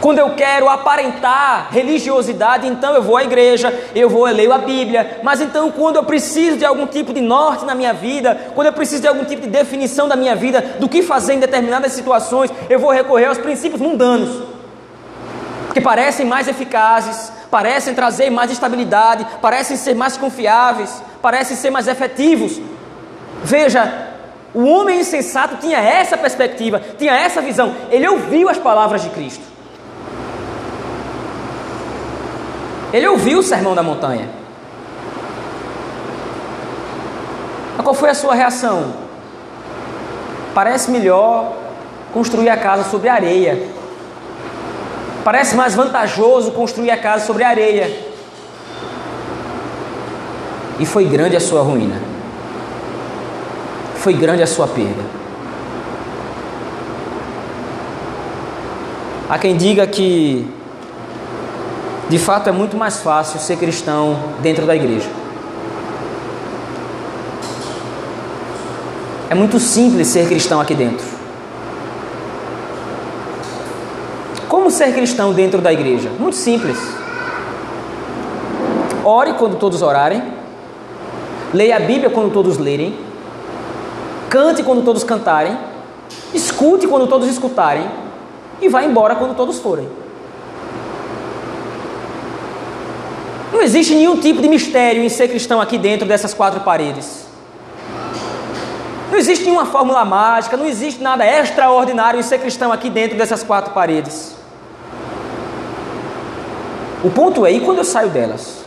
Quando 0.00 0.18
eu 0.18 0.30
quero 0.34 0.68
aparentar 0.68 1.68
religiosidade, 1.70 2.66
então 2.66 2.92
eu 2.92 3.02
vou 3.02 3.16
à 3.16 3.22
igreja, 3.22 3.72
eu 3.94 4.10
vou 4.10 4.28
eu 4.28 4.34
leio 4.34 4.52
a 4.52 4.58
Bíblia. 4.58 5.20
Mas 5.22 5.40
então, 5.40 5.70
quando 5.70 5.94
eu 5.94 6.02
preciso 6.02 6.56
de 6.56 6.64
algum 6.64 6.88
tipo 6.88 7.12
de 7.14 7.20
norte 7.20 7.64
na 7.64 7.72
minha 7.72 7.94
vida, 7.94 8.50
quando 8.52 8.66
eu 8.66 8.72
preciso 8.72 9.02
de 9.02 9.06
algum 9.06 9.24
tipo 9.24 9.42
de 9.42 9.48
definição 9.48 10.08
da 10.08 10.16
minha 10.16 10.34
vida, 10.34 10.60
do 10.80 10.88
que 10.88 11.02
fazer 11.02 11.34
em 11.34 11.38
determinadas 11.38 11.92
situações, 11.92 12.50
eu 12.68 12.80
vou 12.80 12.90
recorrer 12.90 13.26
aos 13.26 13.38
princípios 13.38 13.80
mundanos, 13.80 14.42
que 15.72 15.80
parecem 15.80 16.26
mais 16.26 16.48
eficazes, 16.48 17.31
parecem 17.52 17.94
trazer 17.94 18.30
mais 18.30 18.50
estabilidade, 18.50 19.26
parecem 19.40 19.76
ser 19.76 19.94
mais 19.94 20.16
confiáveis, 20.16 21.02
parecem 21.20 21.56
ser 21.56 21.70
mais 21.70 21.86
efetivos. 21.86 22.60
Veja, 23.44 24.10
O 24.54 24.64
homem 24.66 25.00
insensato 25.00 25.56
tinha 25.56 25.78
essa 25.78 26.16
perspectiva, 26.16 26.80
tinha 26.98 27.12
essa 27.12 27.40
visão. 27.40 27.74
Ele 27.90 28.06
ouviu 28.06 28.48
as 28.50 28.58
palavras 28.58 29.02
de 29.02 29.08
Cristo. 29.08 29.44
Ele 32.92 33.08
ouviu 33.08 33.38
o 33.38 33.42
sermão 33.42 33.74
da 33.74 33.82
montanha. 33.82 34.28
Mas 37.76 37.82
qual 37.82 37.94
foi 37.94 38.10
a 38.10 38.14
sua 38.14 38.34
reação? 38.34 38.92
Parece 40.54 40.90
melhor 40.90 41.54
construir 42.12 42.50
a 42.50 42.56
casa 42.58 42.84
sobre 42.90 43.08
areia. 43.08 43.58
Parece 45.24 45.54
mais 45.54 45.74
vantajoso 45.74 46.50
construir 46.52 46.90
a 46.90 46.96
casa 46.96 47.26
sobre 47.26 47.44
areia. 47.44 47.90
E 50.80 50.86
foi 50.86 51.04
grande 51.04 51.36
a 51.36 51.40
sua 51.40 51.62
ruína. 51.62 52.00
Foi 53.96 54.12
grande 54.12 54.42
a 54.42 54.46
sua 54.46 54.66
perda. 54.66 55.02
Há 59.30 59.38
quem 59.38 59.56
diga 59.56 59.86
que 59.86 60.46
de 62.10 62.18
fato 62.18 62.48
é 62.48 62.52
muito 62.52 62.76
mais 62.76 62.98
fácil 62.98 63.40
ser 63.40 63.56
cristão 63.56 64.18
dentro 64.42 64.66
da 64.66 64.76
igreja. 64.76 65.08
É 69.30 69.34
muito 69.34 69.58
simples 69.58 70.08
ser 70.08 70.28
cristão 70.28 70.60
aqui 70.60 70.74
dentro. 70.74 71.06
Como 74.46 74.61
ser 74.72 74.92
cristão 74.92 75.32
dentro 75.32 75.60
da 75.60 75.72
igreja? 75.72 76.10
Muito 76.18 76.36
simples. 76.36 76.78
Ore 79.04 79.34
quando 79.34 79.56
todos 79.56 79.82
orarem. 79.82 80.22
Leia 81.52 81.76
a 81.76 81.80
Bíblia 81.80 82.10
quando 82.10 82.32
todos 82.32 82.58
lerem. 82.58 82.96
Cante 84.28 84.62
quando 84.62 84.84
todos 84.84 85.04
cantarem. 85.04 85.56
Escute 86.32 86.86
quando 86.86 87.06
todos 87.06 87.28
escutarem. 87.28 87.88
E 88.60 88.68
vá 88.68 88.82
embora 88.82 89.16
quando 89.16 89.36
todos 89.36 89.58
forem. 89.58 89.88
Não 93.52 93.60
existe 93.60 93.94
nenhum 93.94 94.16
tipo 94.16 94.40
de 94.40 94.48
mistério 94.48 95.02
em 95.02 95.08
ser 95.08 95.28
cristão 95.28 95.60
aqui 95.60 95.76
dentro 95.76 96.06
dessas 96.06 96.32
quatro 96.32 96.60
paredes. 96.60 97.26
Não 99.10 99.18
existe 99.18 99.44
nenhuma 99.44 99.66
fórmula 99.66 100.06
mágica, 100.06 100.56
não 100.56 100.64
existe 100.64 101.02
nada 101.02 101.26
extraordinário 101.26 102.18
em 102.18 102.22
ser 102.22 102.38
cristão 102.38 102.72
aqui 102.72 102.88
dentro 102.88 103.18
dessas 103.18 103.42
quatro 103.42 103.74
paredes. 103.74 104.41
O 107.04 107.10
ponto 107.10 107.44
é, 107.44 107.52
e 107.52 107.60
quando 107.60 107.78
eu 107.78 107.84
saio 107.84 108.10
delas? 108.10 108.62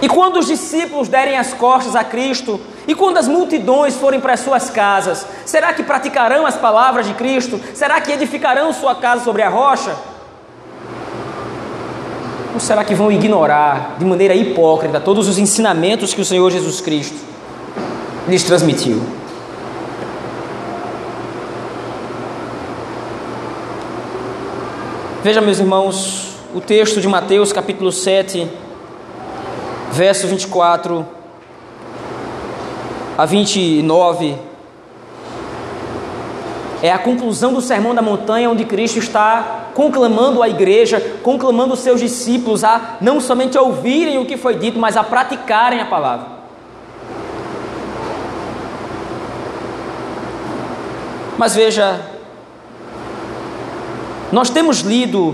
E 0.00 0.08
quando 0.08 0.38
os 0.38 0.46
discípulos 0.46 1.08
derem 1.08 1.38
as 1.38 1.54
costas 1.54 1.96
a 1.96 2.04
Cristo, 2.04 2.60
e 2.86 2.94
quando 2.94 3.16
as 3.16 3.26
multidões 3.26 3.96
forem 3.96 4.20
para 4.20 4.34
as 4.34 4.40
suas 4.40 4.68
casas, 4.68 5.26
será 5.46 5.72
que 5.72 5.82
praticarão 5.82 6.44
as 6.44 6.56
palavras 6.56 7.06
de 7.06 7.14
Cristo? 7.14 7.58
Será 7.74 8.00
que 8.00 8.12
edificarão 8.12 8.72
sua 8.72 8.94
casa 8.94 9.24
sobre 9.24 9.42
a 9.42 9.48
rocha? 9.48 9.96
Ou 12.52 12.60
será 12.60 12.84
que 12.84 12.94
vão 12.94 13.10
ignorar 13.10 13.96
de 13.98 14.04
maneira 14.04 14.34
hipócrita 14.34 15.00
todos 15.00 15.26
os 15.26 15.38
ensinamentos 15.38 16.12
que 16.12 16.20
o 16.20 16.24
Senhor 16.24 16.50
Jesus 16.50 16.80
Cristo 16.80 17.18
lhes 18.28 18.42
transmitiu. 18.44 19.02
Veja, 25.24 25.40
meus 25.40 25.58
irmãos, 25.58 26.36
o 26.54 26.60
texto 26.60 27.00
de 27.00 27.08
Mateus, 27.08 27.50
capítulo 27.50 27.90
7, 27.90 28.46
verso 29.90 30.26
24 30.26 31.02
a 33.16 33.24
29. 33.24 34.36
É 36.82 36.92
a 36.92 36.98
conclusão 36.98 37.54
do 37.54 37.62
Sermão 37.62 37.94
da 37.94 38.02
Montanha, 38.02 38.50
onde 38.50 38.66
Cristo 38.66 38.98
está 38.98 39.70
conclamando 39.72 40.42
a 40.42 40.48
igreja, 40.50 41.00
conclamando 41.22 41.72
os 41.72 41.80
seus 41.80 42.00
discípulos 42.00 42.62
a 42.62 42.98
não 43.00 43.18
somente 43.18 43.56
ouvirem 43.56 44.18
o 44.18 44.26
que 44.26 44.36
foi 44.36 44.58
dito, 44.58 44.78
mas 44.78 44.94
a 44.94 45.02
praticarem 45.02 45.80
a 45.80 45.86
palavra. 45.86 46.26
Mas 51.38 51.54
veja, 51.54 52.13
nós 54.34 54.50
temos 54.50 54.80
lido, 54.80 55.32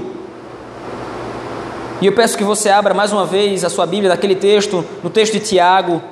e 2.02 2.06
eu 2.06 2.12
peço 2.12 2.36
que 2.36 2.44
você 2.44 2.68
abra 2.68 2.92
mais 2.92 3.10
uma 3.10 3.24
vez 3.24 3.64
a 3.64 3.70
sua 3.70 3.86
Bíblia 3.86 4.10
daquele 4.10 4.34
texto, 4.34 4.84
no 5.02 5.08
texto 5.08 5.32
de 5.32 5.40
Tiago, 5.40 6.02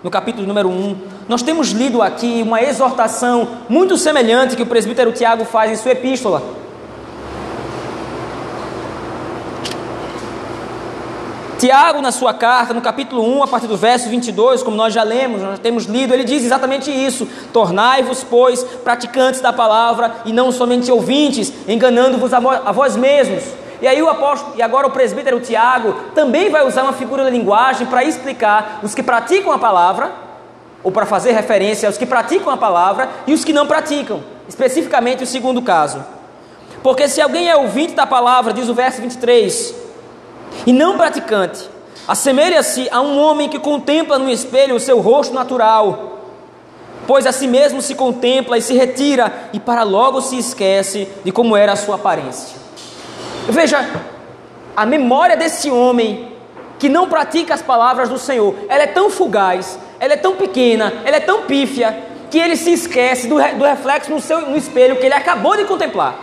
no 0.00 0.12
capítulo 0.12 0.46
número 0.46 0.68
1. 0.68 0.96
Nós 1.28 1.42
temos 1.42 1.70
lido 1.70 2.00
aqui 2.00 2.40
uma 2.46 2.62
exortação 2.62 3.48
muito 3.68 3.96
semelhante 3.96 4.54
que 4.54 4.62
o 4.62 4.66
presbítero 4.66 5.10
Tiago 5.10 5.44
faz 5.44 5.72
em 5.72 5.74
sua 5.74 5.90
epístola. 5.90 6.40
Tiago, 11.58 12.02
na 12.02 12.12
sua 12.12 12.34
carta, 12.34 12.74
no 12.74 12.82
capítulo 12.82 13.22
1, 13.38 13.44
a 13.44 13.46
partir 13.46 13.66
do 13.66 13.78
verso 13.78 14.10
22, 14.10 14.62
como 14.62 14.76
nós 14.76 14.92
já 14.92 15.02
lemos, 15.02 15.40
nós 15.40 15.58
temos 15.58 15.86
lido, 15.86 16.12
ele 16.12 16.24
diz 16.24 16.44
exatamente 16.44 16.90
isso: 16.90 17.26
Tornai-vos, 17.50 18.22
pois, 18.22 18.62
praticantes 18.62 19.40
da 19.40 19.54
palavra 19.54 20.16
e 20.26 20.32
não 20.34 20.52
somente 20.52 20.92
ouvintes, 20.92 21.50
enganando-vos 21.66 22.34
a, 22.34 22.40
vós 22.40 22.94
mesmos. 22.94 23.42
E 23.80 23.86
aí 23.86 24.02
o 24.02 24.08
apóstolo, 24.08 24.54
e 24.56 24.62
agora 24.62 24.86
o 24.86 24.90
presbítero 24.90 25.40
Tiago, 25.40 25.94
também 26.14 26.50
vai 26.50 26.66
usar 26.66 26.82
uma 26.82 26.92
figura 26.92 27.24
de 27.24 27.30
linguagem 27.30 27.86
para 27.86 28.04
explicar 28.04 28.80
os 28.82 28.94
que 28.94 29.02
praticam 29.02 29.50
a 29.50 29.58
palavra, 29.58 30.12
ou 30.84 30.92
para 30.92 31.06
fazer 31.06 31.32
referência 31.32 31.88
aos 31.88 31.96
que 31.96 32.04
praticam 32.04 32.52
a 32.52 32.56
palavra 32.56 33.08
e 33.26 33.32
os 33.32 33.44
que 33.44 33.52
não 33.52 33.66
praticam, 33.66 34.22
especificamente 34.46 35.24
o 35.24 35.26
segundo 35.26 35.62
caso. 35.62 36.04
Porque 36.82 37.08
se 37.08 37.20
alguém 37.20 37.48
é 37.48 37.56
ouvinte 37.56 37.94
da 37.94 38.06
palavra, 38.06 38.52
diz 38.52 38.68
o 38.68 38.74
verso 38.74 39.00
23, 39.00 39.85
e 40.64 40.72
não 40.72 40.96
praticante, 40.96 41.68
assemelha-se 42.06 42.88
a 42.90 43.00
um 43.00 43.18
homem 43.18 43.48
que 43.48 43.58
contempla 43.58 44.18
no 44.18 44.30
espelho 44.30 44.76
o 44.76 44.80
seu 44.80 45.00
rosto 45.00 45.34
natural, 45.34 46.20
pois 47.06 47.26
a 47.26 47.32
si 47.32 47.46
mesmo 47.46 47.82
se 47.82 47.94
contempla 47.94 48.56
e 48.56 48.62
se 48.62 48.74
retira, 48.74 49.50
e 49.52 49.60
para 49.60 49.82
logo 49.82 50.20
se 50.20 50.38
esquece 50.38 51.08
de 51.24 51.32
como 51.32 51.56
era 51.56 51.72
a 51.72 51.76
sua 51.76 51.96
aparência. 51.96 52.56
Veja, 53.48 53.88
a 54.76 54.84
memória 54.84 55.36
desse 55.36 55.70
homem 55.70 56.32
que 56.78 56.88
não 56.88 57.08
pratica 57.08 57.54
as 57.54 57.62
palavras 57.62 58.08
do 58.08 58.18
Senhor, 58.18 58.54
ela 58.68 58.82
é 58.82 58.86
tão 58.86 59.08
fugaz, 59.08 59.78
ela 59.98 60.12
é 60.12 60.16
tão 60.16 60.36
pequena, 60.36 60.92
ela 61.04 61.16
é 61.16 61.20
tão 61.20 61.42
pífia, 61.42 62.04
que 62.30 62.38
ele 62.38 62.56
se 62.56 62.72
esquece 62.72 63.28
do, 63.28 63.36
do 63.36 63.64
reflexo 63.64 64.10
no, 64.10 64.20
seu, 64.20 64.42
no 64.42 64.56
espelho 64.56 64.96
que 64.96 65.06
ele 65.06 65.14
acabou 65.14 65.56
de 65.56 65.64
contemplar. 65.64 66.14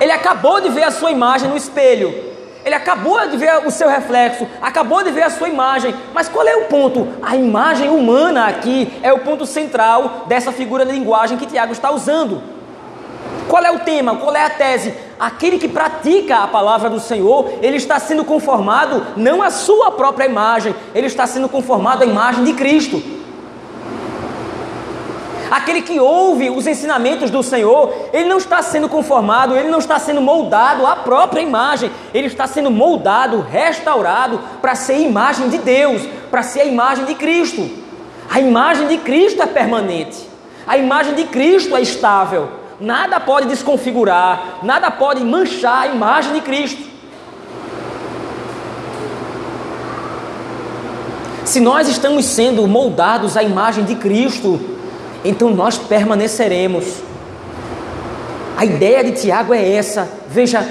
Ele 0.00 0.12
acabou 0.12 0.60
de 0.60 0.68
ver 0.70 0.84
a 0.84 0.90
sua 0.90 1.10
imagem 1.10 1.48
no 1.48 1.56
espelho. 1.56 2.33
Ele 2.64 2.74
acabou 2.74 3.28
de 3.28 3.36
ver 3.36 3.66
o 3.66 3.70
seu 3.70 3.88
reflexo, 3.88 4.46
acabou 4.62 5.02
de 5.04 5.10
ver 5.10 5.22
a 5.22 5.30
sua 5.30 5.48
imagem, 5.48 5.94
mas 6.14 6.28
qual 6.28 6.46
é 6.46 6.56
o 6.56 6.64
ponto? 6.64 7.06
A 7.22 7.36
imagem 7.36 7.90
humana 7.90 8.46
aqui 8.46 8.90
é 9.02 9.12
o 9.12 9.18
ponto 9.18 9.44
central 9.44 10.24
dessa 10.26 10.50
figura 10.50 10.86
de 10.86 10.92
linguagem 10.92 11.36
que 11.36 11.46
Tiago 11.46 11.72
está 11.72 11.92
usando. 11.92 12.42
Qual 13.48 13.62
é 13.62 13.70
o 13.70 13.80
tema? 13.80 14.16
Qual 14.16 14.34
é 14.34 14.44
a 14.44 14.50
tese? 14.50 14.94
Aquele 15.20 15.58
que 15.58 15.68
pratica 15.68 16.38
a 16.38 16.46
palavra 16.46 16.88
do 16.88 16.98
Senhor, 16.98 17.50
ele 17.60 17.76
está 17.76 17.98
sendo 17.98 18.24
conformado 18.24 19.06
não 19.16 19.42
à 19.42 19.50
sua 19.50 19.90
própria 19.92 20.24
imagem, 20.24 20.74
ele 20.94 21.06
está 21.06 21.26
sendo 21.26 21.48
conformado 21.48 22.02
à 22.02 22.06
imagem 22.06 22.44
de 22.44 22.54
Cristo. 22.54 23.02
Aquele 25.50 25.82
que 25.82 26.00
ouve 26.00 26.50
os 26.50 26.66
ensinamentos 26.66 27.30
do 27.30 27.42
Senhor, 27.42 27.92
ele 28.12 28.28
não 28.28 28.38
está 28.38 28.62
sendo 28.62 28.88
conformado, 28.88 29.56
ele 29.56 29.68
não 29.68 29.78
está 29.78 29.98
sendo 29.98 30.20
moldado 30.20 30.86
à 30.86 30.96
própria 30.96 31.40
imagem, 31.40 31.90
ele 32.12 32.26
está 32.26 32.46
sendo 32.46 32.70
moldado, 32.70 33.40
restaurado 33.40 34.40
para 34.60 34.74
ser 34.74 34.98
imagem 34.98 35.48
de 35.48 35.58
Deus, 35.58 36.02
para 36.30 36.42
ser 36.42 36.62
a 36.62 36.64
imagem 36.64 37.04
de 37.04 37.14
Cristo. 37.14 37.70
A 38.30 38.40
imagem 38.40 38.88
de 38.88 38.98
Cristo 38.98 39.42
é 39.42 39.46
permanente, 39.46 40.18
a 40.66 40.76
imagem 40.76 41.14
de 41.14 41.24
Cristo 41.24 41.76
é 41.76 41.82
estável. 41.82 42.48
Nada 42.80 43.20
pode 43.20 43.46
desconfigurar, 43.46 44.58
nada 44.62 44.90
pode 44.90 45.22
manchar 45.24 45.82
a 45.82 45.86
imagem 45.86 46.32
de 46.32 46.40
Cristo. 46.40 46.94
Se 51.44 51.60
nós 51.60 51.86
estamos 51.88 52.24
sendo 52.24 52.66
moldados 52.66 53.36
à 53.36 53.42
imagem 53.42 53.84
de 53.84 53.94
Cristo, 53.94 54.73
então 55.24 55.50
nós 55.50 55.78
permaneceremos. 55.78 57.02
A 58.56 58.64
ideia 58.64 59.02
de 59.02 59.12
Tiago 59.12 59.52
é 59.52 59.74
essa. 59.74 60.08
Veja, 60.28 60.64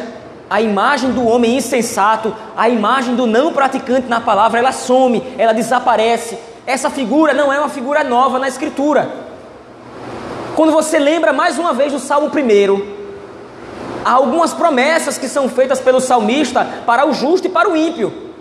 a 0.50 0.62
imagem 0.62 1.12
do 1.12 1.26
homem 1.26 1.58
insensato, 1.58 2.34
a 2.56 2.70
imagem 2.70 3.16
do 3.16 3.26
não 3.26 3.52
praticante 3.52 4.08
na 4.08 4.22
palavra, 4.22 4.60
ela 4.60 4.72
some, 4.72 5.24
ela 5.38 5.52
desaparece. 5.52 6.38
Essa 6.66 6.90
figura 6.90 7.34
não 7.34 7.52
é 7.52 7.60
uma 7.60 7.70
figura 7.70 8.04
nova 8.04 8.40
na 8.40 8.48
Escritura. 8.48 9.10
Quando 10.56 10.72
você 10.72 11.00
lembra 11.00 11.34
mais 11.34 11.58
uma 11.58 11.74
vez 11.74 11.92
do 11.92 12.00
Salmo 12.00 12.28
1, 12.28 12.84
há 14.06 14.12
algumas 14.12 14.54
promessas 14.54 15.18
que 15.18 15.28
são 15.28 15.50
feitas 15.50 15.80
pelo 15.80 16.00
salmista 16.00 16.66
para 16.86 17.08
o 17.08 17.14
justo 17.14 17.48
e 17.48 17.50
para 17.50 17.70
o 17.70 17.76
ímpio. 17.76 18.33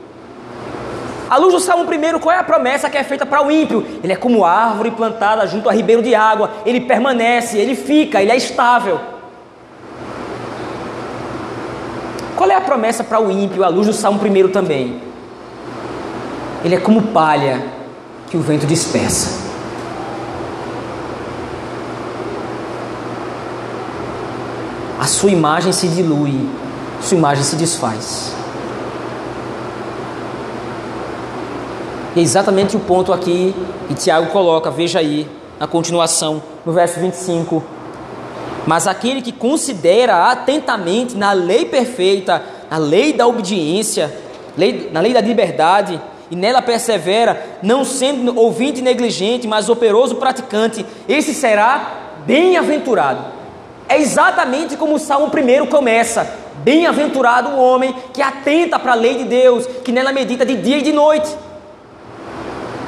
À 1.32 1.38
luz 1.38 1.54
do 1.54 1.60
Salmo 1.60 1.84
1, 1.84 2.18
qual 2.18 2.36
é 2.36 2.38
a 2.38 2.44
promessa 2.44 2.90
que 2.90 2.98
é 2.98 3.02
feita 3.02 3.24
para 3.24 3.42
o 3.42 3.50
ímpio? 3.50 3.86
Ele 4.04 4.12
é 4.12 4.16
como 4.16 4.44
árvore 4.44 4.90
plantada 4.90 5.46
junto 5.46 5.66
a 5.66 5.72
ribeiro 5.72 6.02
de 6.02 6.14
água, 6.14 6.50
ele 6.66 6.78
permanece, 6.78 7.56
ele 7.56 7.74
fica, 7.74 8.20
ele 8.20 8.30
é 8.30 8.36
estável. 8.36 9.00
Qual 12.36 12.50
é 12.50 12.54
a 12.54 12.60
promessa 12.60 13.02
para 13.02 13.18
o 13.18 13.30
ímpio 13.30 13.64
à 13.64 13.68
luz 13.68 13.86
do 13.86 13.94
Salmo 13.94 14.20
1 14.22 14.48
também? 14.50 15.00
Ele 16.62 16.74
é 16.74 16.78
como 16.78 17.00
palha 17.00 17.64
que 18.28 18.36
o 18.36 18.40
vento 18.42 18.66
dispersa. 18.66 19.40
A 25.00 25.06
sua 25.06 25.30
imagem 25.30 25.72
se 25.72 25.88
dilui, 25.88 26.46
sua 27.00 27.16
imagem 27.16 27.42
se 27.42 27.56
desfaz. 27.56 28.41
É 32.14 32.20
exatamente 32.20 32.76
o 32.76 32.80
ponto 32.80 33.10
aqui 33.10 33.54
que 33.88 33.94
Tiago 33.94 34.26
coloca, 34.26 34.70
veja 34.70 34.98
aí, 34.98 35.26
na 35.58 35.66
continuação, 35.66 36.42
no 36.64 36.70
verso 36.72 37.00
25. 37.00 37.62
Mas 38.66 38.86
aquele 38.86 39.22
que 39.22 39.32
considera 39.32 40.30
atentamente 40.30 41.16
na 41.16 41.32
lei 41.32 41.64
perfeita, 41.64 42.42
na 42.70 42.76
lei 42.76 43.14
da 43.14 43.26
obediência, 43.26 44.14
lei, 44.56 44.90
na 44.92 45.00
lei 45.00 45.14
da 45.14 45.22
liberdade, 45.22 46.00
e 46.30 46.36
nela 46.36 46.60
persevera, 46.60 47.58
não 47.62 47.84
sendo 47.84 48.38
ouvinte 48.38 48.82
negligente, 48.82 49.48
mas 49.48 49.68
operoso 49.68 50.16
praticante, 50.16 50.84
esse 51.08 51.32
será 51.32 52.20
bem-aventurado. 52.26 53.24
É 53.88 53.98
exatamente 53.98 54.76
como 54.76 54.96
o 54.96 54.98
Salmo 54.98 55.26
1 55.26 55.66
começa: 55.66 56.26
Bem-aventurado 56.62 57.50
o 57.50 57.58
homem 57.58 57.94
que 58.12 58.22
atenta 58.22 58.78
para 58.78 58.92
a 58.92 58.96
lei 58.96 59.16
de 59.16 59.24
Deus, 59.24 59.66
que 59.84 59.92
nela 59.92 60.12
medita 60.12 60.44
de 60.44 60.56
dia 60.56 60.78
e 60.78 60.82
de 60.82 60.92
noite. 60.92 61.28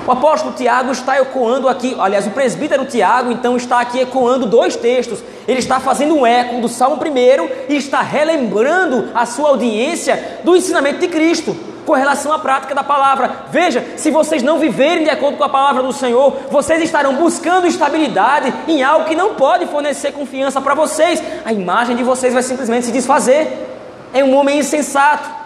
O 0.07 0.13
apóstolo 0.13 0.53
Tiago 0.53 0.93
está 0.93 1.19
ecoando 1.19 1.67
aqui, 1.67 1.97
aliás, 1.99 2.27
o 2.27 2.31
presbítero 2.31 2.85
Tiago 2.85 3.33
então 3.33 3.57
está 3.57 3.81
aqui 3.81 4.01
ecoando 4.01 4.45
dois 4.45 4.77
textos. 4.77 5.21
Ele 5.49 5.59
está 5.59 5.81
fazendo 5.81 6.15
um 6.15 6.27
eco 6.27 6.61
do 6.61 6.69
Salmo 6.69 6.97
1 6.97 7.73
e 7.73 7.77
está 7.77 8.03
relembrando 8.03 9.09
a 9.15 9.25
sua 9.25 9.49
audiência 9.49 10.41
do 10.45 10.55
ensinamento 10.55 10.99
de 10.99 11.09
Cristo 11.09 11.57
com 11.87 11.95
relação 11.95 12.33
à 12.33 12.39
prática 12.39 12.75
da 12.75 12.85
palavra. 12.85 13.47
Veja, 13.51 13.83
se 13.97 14.11
vocês 14.11 14.43
não 14.43 14.59
viverem 14.59 15.05
de 15.05 15.11
acordo 15.11 15.39
com 15.39 15.45
a 15.45 15.49
palavra 15.49 15.83
do 15.83 15.93
Senhor, 15.93 16.37
vocês 16.51 16.83
estarão 16.83 17.15
buscando 17.15 17.67
estabilidade 17.67 18.53
em 18.69 18.83
algo 18.83 19.07
que 19.07 19.15
não 19.15 19.35
pode 19.35 19.67
fornecer 19.67 20.13
confiança 20.13 20.61
para 20.61 20.75
vocês. 20.75 21.23
A 21.47 21.53
imagem 21.53 21.97
de 21.97 22.03
vocês 22.03 22.35
vai 22.35 22.43
simplesmente 22.43 22.87
se 22.87 22.93
desfazer. 22.93 23.71
É 24.13 24.23
um 24.23 24.35
homem 24.37 24.59
insensato 24.59 25.44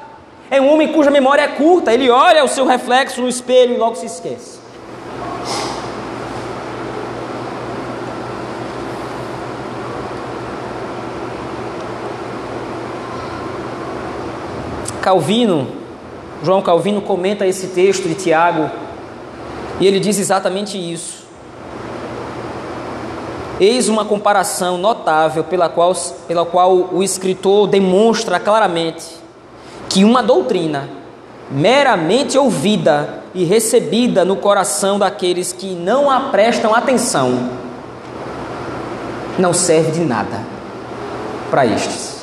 é 0.50 0.60
um 0.60 0.72
homem 0.72 0.88
cuja 0.92 1.10
memória 1.10 1.42
é 1.42 1.48
curta, 1.48 1.92
ele 1.92 2.08
olha 2.08 2.44
o 2.44 2.48
seu 2.48 2.64
reflexo 2.66 3.20
no 3.20 3.28
espelho 3.28 3.74
e 3.74 3.76
logo 3.76 3.96
se 3.96 4.06
esquece. 4.06 4.58
Calvino, 15.02 15.68
João 16.42 16.60
Calvino 16.60 17.00
comenta 17.00 17.46
esse 17.46 17.68
texto 17.68 18.08
de 18.08 18.14
Tiago 18.14 18.70
e 19.80 19.86
ele 19.86 20.00
diz 20.00 20.18
exatamente 20.18 20.76
isso. 20.76 21.26
Eis 23.60 23.88
uma 23.88 24.04
comparação 24.04 24.78
notável 24.78 25.44
pela 25.44 25.68
qual, 25.68 25.92
pela 26.26 26.46
qual 26.46 26.90
o 26.92 27.02
escritor 27.02 27.66
demonstra 27.66 28.38
claramente 28.38 29.17
que 29.88 30.04
uma 30.04 30.22
doutrina 30.22 30.88
meramente 31.50 32.36
ouvida 32.36 33.22
e 33.34 33.44
recebida 33.44 34.24
no 34.24 34.36
coração 34.36 34.98
daqueles 34.98 35.52
que 35.52 35.74
não 35.74 36.10
a 36.10 36.28
prestam 36.30 36.74
atenção 36.74 37.50
não 39.38 39.52
serve 39.52 39.92
de 39.92 40.00
nada 40.00 40.40
para 41.50 41.64
estes. 41.64 42.17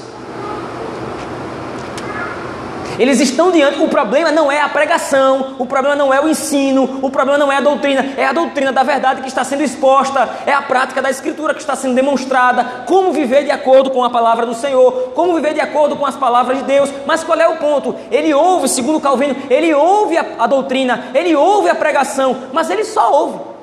Eles 2.97 3.19
estão 3.19 3.51
diante, 3.51 3.81
o 3.81 3.89
problema 3.89 4.31
não 4.31 4.51
é 4.51 4.61
a 4.61 4.69
pregação, 4.69 5.55
o 5.59 5.65
problema 5.65 5.95
não 5.95 6.13
é 6.13 6.21
o 6.21 6.29
ensino, 6.29 6.99
o 7.01 7.09
problema 7.09 7.37
não 7.37 7.51
é 7.51 7.57
a 7.57 7.61
doutrina, 7.61 8.13
é 8.17 8.25
a 8.25 8.31
doutrina 8.31 8.71
da 8.71 8.83
verdade 8.83 9.21
que 9.21 9.27
está 9.27 9.43
sendo 9.43 9.63
exposta, 9.63 10.29
é 10.45 10.53
a 10.53 10.61
prática 10.61 11.01
da 11.01 11.09
Escritura 11.09 11.53
que 11.53 11.59
está 11.59 11.75
sendo 11.75 11.93
demonstrada, 11.93 12.63
como 12.85 13.11
viver 13.11 13.43
de 13.43 13.51
acordo 13.51 13.89
com 13.89 14.03
a 14.03 14.09
palavra 14.09 14.45
do 14.45 14.53
Senhor, 14.53 15.11
como 15.13 15.35
viver 15.35 15.53
de 15.53 15.59
acordo 15.59 15.95
com 15.95 16.05
as 16.05 16.15
palavras 16.15 16.59
de 16.59 16.63
Deus. 16.63 16.89
Mas 17.05 17.23
qual 17.23 17.39
é 17.39 17.47
o 17.47 17.57
ponto? 17.57 17.95
Ele 18.09 18.33
ouve, 18.33 18.69
segundo 18.69 19.01
Calvino, 19.01 19.35
ele 19.49 19.73
ouve 19.73 20.17
a, 20.17 20.25
a 20.39 20.47
doutrina, 20.47 21.07
ele 21.13 21.35
ouve 21.35 21.69
a 21.69 21.75
pregação, 21.75 22.35
mas 22.53 22.69
ele 22.69 22.85
só 22.85 23.11
ouve. 23.11 23.55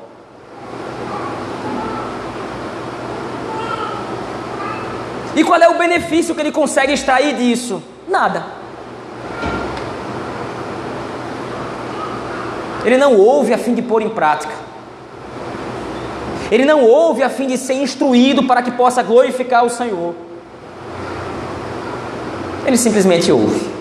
E 5.35 5.43
qual 5.43 5.59
é 5.59 5.69
o 5.69 5.79
benefício 5.79 6.35
que 6.35 6.41
ele 6.43 6.53
consegue 6.53 6.93
extrair 6.93 7.35
disso? 7.35 7.83
Nada. 8.07 8.62
Ele 12.85 12.97
não 12.97 13.17
ouve 13.17 13.53
a 13.53 13.59
fim 13.59 13.75
de 13.75 13.83
pôr 13.83 14.03
em 14.03 14.09
prática. 14.09 14.53
Ele 16.51 16.65
não 16.65 16.85
ouve 16.85 17.23
a 17.23 17.31
fim 17.31 17.47
de 17.47 17.57
ser 17.57 17.75
instruído 17.75 18.43
para 18.45 18.63
que 18.63 18.71
possa 18.71 19.03
glorificar 19.03 19.65
o 19.65 19.71
Senhor. 19.71 20.15
Ele 22.67 22.77
simplesmente 22.77 23.33
ouve. 23.33 23.73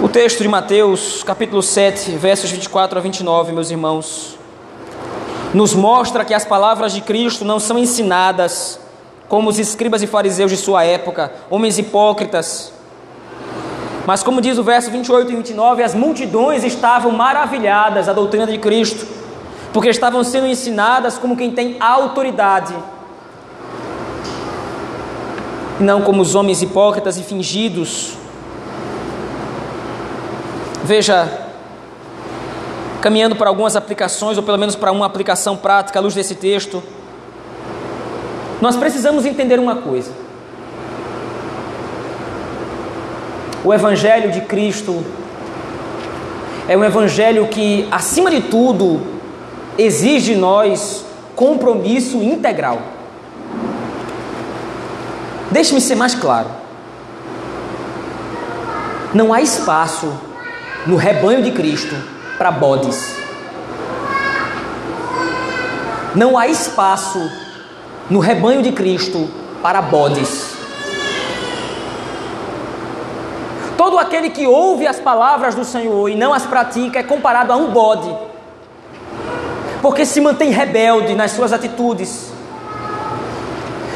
O 0.00 0.08
texto 0.08 0.42
de 0.42 0.48
Mateus, 0.48 1.22
capítulo 1.22 1.62
7, 1.62 2.12
versos 2.12 2.50
24 2.50 2.98
a 2.98 3.02
29, 3.02 3.52
meus 3.52 3.70
irmãos, 3.70 4.38
nos 5.52 5.74
mostra 5.74 6.24
que 6.24 6.32
as 6.32 6.44
palavras 6.44 6.92
de 6.92 7.00
Cristo 7.00 7.44
não 7.44 7.58
são 7.58 7.78
ensinadas 7.78 8.78
como 9.28 9.48
os 9.48 9.58
escribas 9.58 10.02
e 10.02 10.06
fariseus 10.06 10.50
de 10.50 10.56
sua 10.56 10.84
época, 10.84 11.32
homens 11.50 11.78
hipócritas, 11.78 12.72
mas, 14.06 14.22
como 14.22 14.40
diz 14.40 14.56
o 14.56 14.62
verso 14.62 14.88
28 14.88 15.32
e 15.32 15.34
29, 15.34 15.82
as 15.82 15.92
multidões 15.92 16.62
estavam 16.62 17.10
maravilhadas 17.10 18.06
da 18.06 18.12
doutrina 18.12 18.46
de 18.46 18.56
Cristo, 18.56 19.04
porque 19.72 19.88
estavam 19.88 20.22
sendo 20.22 20.46
ensinadas 20.46 21.18
como 21.18 21.36
quem 21.36 21.50
tem 21.50 21.76
autoridade, 21.80 22.72
e 25.80 25.82
não 25.82 26.02
como 26.02 26.22
os 26.22 26.36
homens 26.36 26.62
hipócritas 26.62 27.18
e 27.18 27.24
fingidos. 27.24 28.16
Veja, 30.84 31.28
caminhando 33.00 33.34
para 33.34 33.48
algumas 33.48 33.74
aplicações, 33.74 34.38
ou 34.38 34.44
pelo 34.44 34.56
menos 34.56 34.76
para 34.76 34.92
uma 34.92 35.04
aplicação 35.04 35.56
prática 35.56 35.98
à 35.98 36.02
luz 36.02 36.14
desse 36.14 36.36
texto, 36.36 36.80
nós 38.60 38.76
precisamos 38.76 39.26
entender 39.26 39.58
uma 39.58 39.76
coisa. 39.76 40.25
O 43.66 43.74
Evangelho 43.74 44.30
de 44.30 44.42
Cristo 44.42 45.04
é 46.68 46.76
um 46.76 46.84
Evangelho 46.84 47.48
que, 47.48 47.88
acima 47.90 48.30
de 48.30 48.42
tudo, 48.42 49.04
exige 49.76 50.34
de 50.34 50.38
nós 50.38 51.04
compromisso 51.34 52.22
integral. 52.22 52.78
Deixe-me 55.50 55.80
ser 55.80 55.96
mais 55.96 56.14
claro. 56.14 56.46
Não 59.12 59.34
há 59.34 59.42
espaço 59.42 60.12
no 60.86 60.94
rebanho 60.94 61.42
de 61.42 61.50
Cristo 61.50 61.96
para 62.38 62.52
bodes. 62.52 63.16
Não 66.14 66.38
há 66.38 66.46
espaço 66.46 67.18
no 68.08 68.20
rebanho 68.20 68.62
de 68.62 68.70
Cristo 68.70 69.28
para 69.60 69.82
bodes. 69.82 70.55
Todo 73.76 73.98
aquele 73.98 74.30
que 74.30 74.46
ouve 74.46 74.86
as 74.86 74.98
palavras 74.98 75.54
do 75.54 75.64
Senhor 75.64 76.08
e 76.08 76.14
não 76.14 76.32
as 76.32 76.46
pratica 76.46 76.98
é 76.98 77.02
comparado 77.02 77.52
a 77.52 77.56
um 77.56 77.70
bode, 77.70 78.14
porque 79.82 80.06
se 80.06 80.20
mantém 80.20 80.50
rebelde 80.50 81.14
nas 81.14 81.32
suas 81.32 81.52
atitudes. 81.52 82.32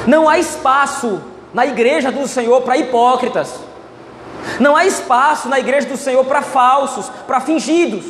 Não 0.07 0.29
há 0.29 0.39
espaço 0.39 1.21
na 1.53 1.67
igreja 1.67 2.13
do 2.13 2.27
Senhor 2.29 2.61
para 2.63 2.77
hipócritas. 2.77 3.55
Não 4.59 4.77
há 4.77 4.85
espaço 4.85 5.49
na 5.49 5.59
igreja 5.59 5.89
do 5.89 5.97
Senhor 5.97 6.25
para 6.25 6.43
falsos, 6.43 7.11
para 7.27 7.41
fingidos. 7.41 8.05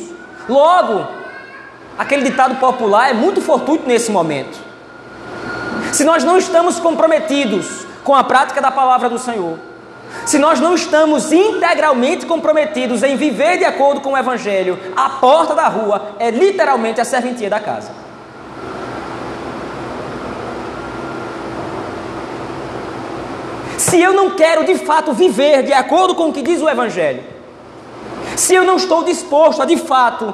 Logo, 0.47 1.07
aquele 1.97 2.23
ditado 2.23 2.55
popular 2.55 3.09
é 3.09 3.13
muito 3.13 3.41
fortuito 3.41 3.87
nesse 3.87 4.11
momento. 4.11 4.57
Se 5.91 6.03
nós 6.03 6.23
não 6.23 6.37
estamos 6.37 6.79
comprometidos 6.79 7.85
com 8.03 8.15
a 8.15 8.23
prática 8.23 8.61
da 8.61 8.71
palavra 8.71 9.09
do 9.09 9.19
Senhor, 9.19 9.57
se 10.25 10.37
nós 10.37 10.59
não 10.59 10.75
estamos 10.75 11.31
integralmente 11.31 12.25
comprometidos 12.25 13.03
em 13.03 13.15
viver 13.15 13.57
de 13.57 13.65
acordo 13.65 14.01
com 14.01 14.13
o 14.13 14.17
Evangelho, 14.17 14.77
a 14.95 15.09
porta 15.09 15.55
da 15.55 15.67
rua 15.67 16.15
é 16.19 16.29
literalmente 16.29 17.01
a 17.01 17.05
serventia 17.05 17.49
da 17.49 17.59
casa. 17.59 17.91
Se 23.77 23.99
eu 23.99 24.13
não 24.13 24.31
quero 24.31 24.63
de 24.63 24.75
fato 24.75 25.11
viver 25.11 25.63
de 25.63 25.73
acordo 25.73 26.15
com 26.15 26.29
o 26.29 26.33
que 26.33 26.41
diz 26.41 26.61
o 26.61 26.69
Evangelho, 26.69 27.23
se 28.37 28.53
eu 28.53 28.63
não 28.63 28.77
estou 28.77 29.03
disposto 29.03 29.61
a 29.61 29.65
de 29.65 29.75
fato 29.75 30.33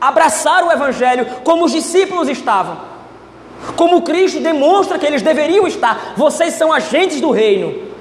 abraçar 0.00 0.62
o 0.64 0.70
Evangelho 0.70 1.26
como 1.42 1.64
os 1.64 1.72
discípulos 1.72 2.28
estavam, 2.28 2.76
como 3.76 4.02
Cristo 4.02 4.40
demonstra 4.40 4.98
que 4.98 5.06
eles 5.06 5.22
deveriam 5.22 5.66
estar, 5.66 6.14
vocês 6.16 6.54
são 6.54 6.72
agentes 6.72 7.20
do 7.20 7.30
reino. 7.30 7.91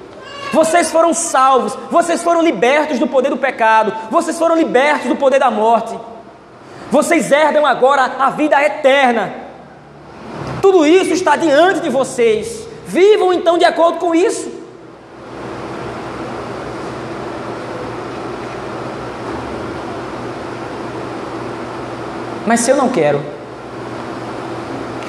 Vocês 0.51 0.91
foram 0.91 1.13
salvos, 1.13 1.77
vocês 1.89 2.21
foram 2.21 2.41
libertos 2.41 2.99
do 2.99 3.07
poder 3.07 3.29
do 3.29 3.37
pecado, 3.37 3.93
vocês 4.09 4.37
foram 4.37 4.55
libertos 4.55 5.07
do 5.07 5.15
poder 5.15 5.39
da 5.39 5.49
morte. 5.49 5.97
Vocês 6.91 7.31
herdam 7.31 7.65
agora 7.65 8.03
a 8.19 8.29
vida 8.31 8.61
eterna. 8.61 9.33
Tudo 10.61 10.85
isso 10.85 11.13
está 11.13 11.37
diante 11.37 11.79
de 11.79 11.89
vocês. 11.89 12.67
Vivam 12.85 13.31
então 13.31 13.57
de 13.57 13.63
acordo 13.63 13.97
com 13.97 14.13
isso. 14.13 14.51
Mas 22.45 22.59
se 22.59 22.71
eu 22.71 22.75
não 22.75 22.89
quero, 22.89 23.23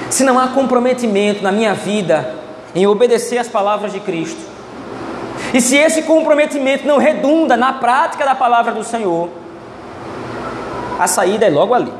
se 0.08 0.22
não 0.22 0.38
há 0.38 0.48
comprometimento 0.48 1.42
na 1.42 1.50
minha 1.50 1.74
vida 1.74 2.32
em 2.74 2.86
obedecer 2.86 3.38
às 3.38 3.48
palavras 3.48 3.92
de 3.92 3.98
Cristo, 3.98 4.51
e 5.52 5.60
se 5.60 5.76
esse 5.76 6.02
comprometimento 6.02 6.86
não 6.86 6.96
redunda 6.96 7.56
na 7.56 7.74
prática 7.74 8.24
da 8.24 8.34
palavra 8.34 8.72
do 8.72 8.82
Senhor, 8.82 9.28
a 10.98 11.06
saída 11.06 11.46
é 11.46 11.50
logo 11.50 11.74
ali. 11.74 11.92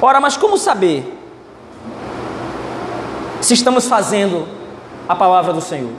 Ora, 0.00 0.20
mas 0.20 0.36
como 0.36 0.56
saber 0.56 1.18
se 3.42 3.52
estamos 3.52 3.86
fazendo 3.86 4.48
a 5.06 5.14
palavra 5.14 5.52
do 5.52 5.60
Senhor? 5.60 5.92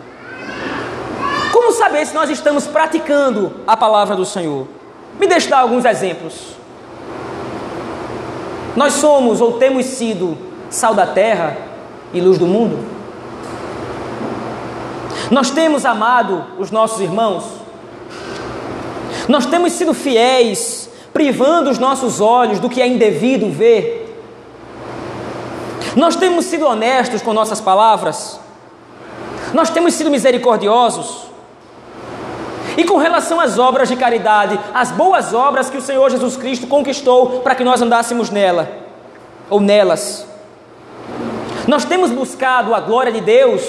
Como 1.51 1.71
saber 1.73 2.07
se 2.07 2.15
nós 2.15 2.29
estamos 2.29 2.65
praticando 2.65 3.61
a 3.67 3.77
palavra 3.77 4.15
do 4.15 4.25
Senhor? 4.25 4.67
Me 5.19 5.27
deixe 5.27 5.47
dar 5.47 5.59
alguns 5.59 5.85
exemplos. 5.85 6.55
Nós 8.75 8.93
somos 8.93 9.41
ou 9.41 9.53
temos 9.53 9.85
sido 9.85 10.37
sal 10.69 10.95
da 10.95 11.05
terra 11.05 11.68
e 12.13 12.21
luz 12.21 12.37
do 12.37 12.47
mundo? 12.47 12.77
Nós 15.31 15.51
temos 15.51 15.85
amado 15.85 16.43
os 16.57 16.71
nossos 16.71 16.99
irmãos? 17.01 17.43
Nós 19.27 19.45
temos 19.45 19.73
sido 19.73 19.93
fiéis, 19.93 20.89
privando 21.13 21.69
os 21.69 21.77
nossos 21.77 22.19
olhos 22.19 22.59
do 22.59 22.69
que 22.69 22.81
é 22.81 22.87
indevido 22.87 23.49
ver? 23.49 23.99
Nós 25.95 26.15
temos 26.15 26.45
sido 26.45 26.65
honestos 26.65 27.21
com 27.21 27.33
nossas 27.33 27.61
palavras? 27.61 28.39
Nós 29.53 29.69
temos 29.69 29.93
sido 29.93 30.09
misericordiosos? 30.09 31.29
E 32.77 32.83
com 32.83 32.97
relação 32.97 33.39
às 33.39 33.59
obras 33.59 33.89
de 33.89 33.95
caridade, 33.95 34.59
as 34.73 34.91
boas 34.91 35.33
obras 35.33 35.69
que 35.69 35.77
o 35.77 35.81
Senhor 35.81 36.09
Jesus 36.09 36.37
Cristo 36.37 36.65
conquistou 36.65 37.41
para 37.41 37.53
que 37.53 37.63
nós 37.63 37.81
andássemos 37.81 38.29
nela 38.29 38.69
ou 39.49 39.59
nelas, 39.59 40.25
nós 41.67 41.85
temos 41.85 42.11
buscado 42.11 42.73
a 42.73 42.79
glória 42.79 43.11
de 43.11 43.21
Deus 43.21 43.61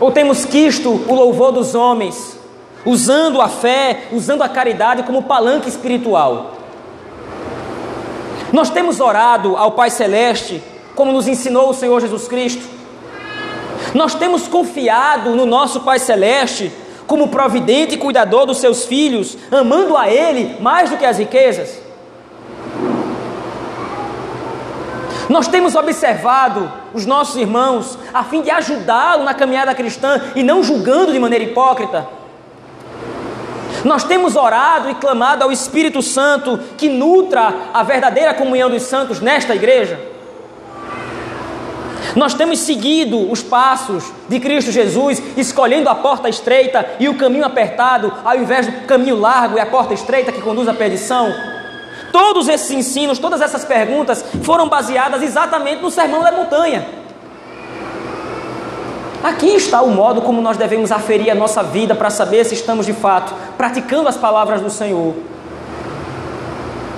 ou 0.00 0.10
temos 0.10 0.44
quisto 0.44 0.90
o 0.90 1.14
louvor 1.14 1.52
dos 1.52 1.74
homens, 1.74 2.38
usando 2.84 3.40
a 3.40 3.48
fé, 3.48 4.04
usando 4.12 4.42
a 4.42 4.48
caridade 4.48 5.02
como 5.02 5.24
palanque 5.24 5.68
espiritual? 5.68 6.54
Nós 8.52 8.70
temos 8.70 8.98
orado 8.98 9.56
ao 9.56 9.72
Pai 9.72 9.90
Celeste, 9.90 10.62
como 10.94 11.12
nos 11.12 11.28
ensinou 11.28 11.70
o 11.70 11.74
Senhor 11.74 12.00
Jesus 12.00 12.26
Cristo? 12.26 12.62
Nós 13.94 14.14
temos 14.14 14.48
confiado 14.48 15.30
no 15.36 15.46
nosso 15.46 15.80
Pai 15.80 15.98
Celeste 15.98 16.72
como 17.06 17.28
providente 17.28 17.94
e 17.94 17.98
cuidador 17.98 18.46
dos 18.46 18.58
seus 18.58 18.84
filhos, 18.84 19.36
amando 19.50 19.96
a 19.96 20.08
Ele 20.08 20.56
mais 20.60 20.90
do 20.90 20.96
que 20.96 21.04
as 21.04 21.18
riquezas? 21.18 21.79
Nós 25.30 25.46
temos 25.46 25.76
observado 25.76 26.70
os 26.92 27.06
nossos 27.06 27.36
irmãos 27.36 27.96
a 28.12 28.24
fim 28.24 28.42
de 28.42 28.50
ajudá-lo 28.50 29.22
na 29.22 29.32
caminhada 29.32 29.72
cristã 29.72 30.20
e 30.34 30.42
não 30.42 30.60
julgando 30.60 31.12
de 31.12 31.20
maneira 31.20 31.44
hipócrita? 31.44 32.08
Nós 33.84 34.02
temos 34.02 34.34
orado 34.34 34.90
e 34.90 34.94
clamado 34.96 35.44
ao 35.44 35.52
Espírito 35.52 36.02
Santo 36.02 36.58
que 36.76 36.88
nutra 36.88 37.54
a 37.72 37.84
verdadeira 37.84 38.34
comunhão 38.34 38.68
dos 38.68 38.82
santos 38.82 39.20
nesta 39.20 39.54
igreja? 39.54 40.00
Nós 42.16 42.34
temos 42.34 42.58
seguido 42.58 43.30
os 43.30 43.40
passos 43.40 44.12
de 44.28 44.40
Cristo 44.40 44.72
Jesus, 44.72 45.22
escolhendo 45.36 45.88
a 45.88 45.94
porta 45.94 46.28
estreita 46.28 46.84
e 46.98 47.08
o 47.08 47.16
caminho 47.16 47.44
apertado, 47.44 48.12
ao 48.24 48.36
invés 48.36 48.66
do 48.66 48.84
caminho 48.84 49.14
largo 49.14 49.56
e 49.56 49.60
a 49.60 49.66
porta 49.66 49.94
estreita 49.94 50.32
que 50.32 50.42
conduz 50.42 50.66
à 50.66 50.74
perdição. 50.74 51.32
Todos 52.12 52.48
esses 52.48 52.70
ensinos, 52.70 53.18
todas 53.18 53.40
essas 53.40 53.64
perguntas 53.64 54.24
foram 54.42 54.68
baseadas 54.68 55.22
exatamente 55.22 55.82
no 55.82 55.90
Sermão 55.90 56.22
da 56.22 56.32
Montanha. 56.32 56.86
Aqui 59.22 59.48
está 59.48 59.82
o 59.82 59.90
modo 59.90 60.22
como 60.22 60.40
nós 60.40 60.56
devemos 60.56 60.90
aferir 60.90 61.30
a 61.30 61.34
nossa 61.34 61.62
vida 61.62 61.94
para 61.94 62.08
saber 62.08 62.44
se 62.44 62.54
estamos 62.54 62.86
de 62.86 62.94
fato 62.94 63.34
praticando 63.56 64.08
as 64.08 64.16
palavras 64.16 64.62
do 64.62 64.70
Senhor. 64.70 65.14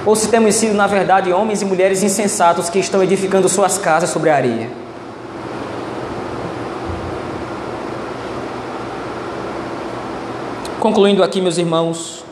Ou 0.06 0.16
se 0.16 0.28
temos 0.28 0.54
sido, 0.54 0.74
na 0.74 0.86
verdade, 0.86 1.32
homens 1.32 1.62
e 1.62 1.64
mulheres 1.64 2.02
insensatos 2.02 2.68
que 2.68 2.78
estão 2.78 3.02
edificando 3.02 3.48
suas 3.48 3.76
casas 3.78 4.10
sobre 4.10 4.30
a 4.30 4.36
areia. 4.36 4.82
Concluindo 10.80 11.22
aqui, 11.22 11.40
meus 11.40 11.58
irmãos, 11.58 12.24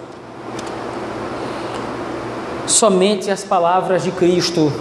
somente 2.70 3.30
as 3.30 3.42
palavras 3.44 4.02
de 4.02 4.10
Cristo 4.10 4.72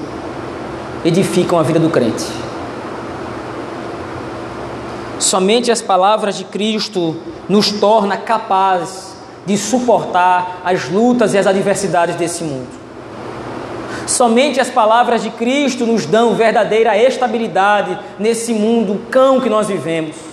edificam 1.03 1.59
a 1.59 1.63
vida 1.63 1.79
do 1.79 1.89
crente. 1.89 2.25
Somente 5.17 5.71
as 5.71 5.81
palavras 5.81 6.37
de 6.37 6.45
Cristo 6.45 7.15
nos 7.47 7.71
torna 7.71 8.15
capazes 8.17 9.15
de 9.45 9.57
suportar 9.57 10.61
as 10.63 10.89
lutas 10.89 11.33
e 11.33 11.37
as 11.37 11.47
adversidades 11.47 12.15
desse 12.15 12.43
mundo. 12.43 12.67
Somente 14.05 14.59
as 14.59 14.69
palavras 14.69 15.21
de 15.21 15.29
Cristo 15.31 15.85
nos 15.85 16.05
dão 16.05 16.35
verdadeira 16.35 16.97
estabilidade 16.97 17.97
nesse 18.17 18.53
mundo 18.53 19.01
cão 19.09 19.39
que 19.39 19.49
nós 19.49 19.67
vivemos. 19.67 20.29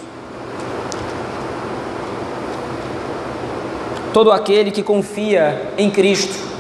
todo 4.17 4.33
aquele 4.33 4.71
que 4.71 4.83
confia 4.83 5.73
em 5.77 5.91
Cristo, 5.91 6.56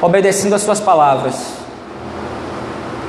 obedecendo 0.00 0.54
às 0.54 0.62
suas 0.62 0.80
palavras, 0.80 1.54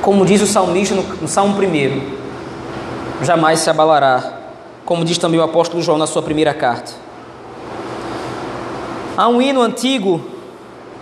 como 0.02 0.26
diz 0.26 0.42
o 0.42 0.46
salmista 0.46 0.94
no, 0.94 1.02
no 1.02 1.28
Salmo 1.28 1.56
1, 1.56 3.24
jamais 3.24 3.60
se 3.60 3.70
abalará, 3.70 4.40
como 4.84 5.04
diz 5.04 5.16
também 5.16 5.40
o 5.40 5.42
apóstolo 5.42 5.82
João 5.82 5.96
na 5.96 6.06
sua 6.06 6.22
primeira 6.22 6.52
carta. 6.52 6.92
Há 9.16 9.28
um 9.28 9.40
hino 9.40 9.62
antigo 9.62 10.20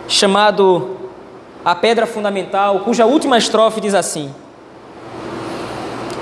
chamado 0.06 0.96
A 1.64 1.74
Pedra 1.74 2.06
Fundamental, 2.06 2.80
cuja 2.80 3.06
última 3.06 3.38
estrofe 3.38 3.80
diz 3.80 3.94
assim: 3.94 4.34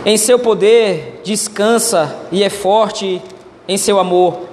Em 0.05 0.17
seu 0.17 0.39
poder 0.39 1.21
descansa 1.25 2.17
e 2.31 2.45
é 2.45 2.51
forte 2.51 3.21
em 3.67 3.77
seu 3.77 3.99
amor. 3.99 4.49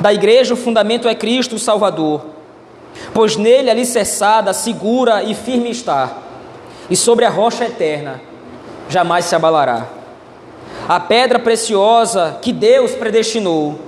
Da 0.00 0.12
igreja, 0.12 0.52
o 0.52 0.56
fundamento 0.56 1.08
é 1.08 1.14
Cristo 1.14 1.56
o 1.56 1.58
Salvador, 1.58 2.35
pois 3.12 3.36
nele 3.36 3.70
alicerçada, 3.70 4.52
segura 4.52 5.22
e 5.22 5.34
firme 5.34 5.70
está, 5.70 6.18
e 6.88 6.96
sobre 6.96 7.24
a 7.24 7.30
rocha 7.30 7.64
eterna 7.64 8.20
jamais 8.88 9.24
se 9.24 9.34
abalará. 9.34 9.86
A 10.88 11.00
pedra 11.00 11.38
preciosa 11.38 12.38
que 12.40 12.52
Deus 12.52 12.92
predestinou 12.92 13.80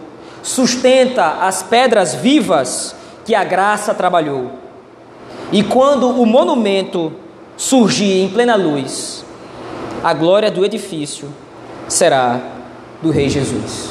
sustenta 0.43 1.39
as 1.41 1.63
pedras 1.63 2.15
vivas 2.15 2.95
que 3.25 3.35
a 3.35 3.45
graça 3.45 3.95
trabalhou. 3.95 4.51
E 5.53 5.63
quando 5.63 6.09
o 6.09 6.27
monumento 6.27 7.13
surgir 7.57 8.23
em 8.23 8.29
plena 8.29 8.57
luz, 8.57 9.25
a 10.03 10.13
glória 10.13 10.51
do 10.51 10.65
edifício 10.65 11.29
será 11.89 12.41
do 13.03 13.11
Rei 13.11 13.29
Jesus. 13.29 13.91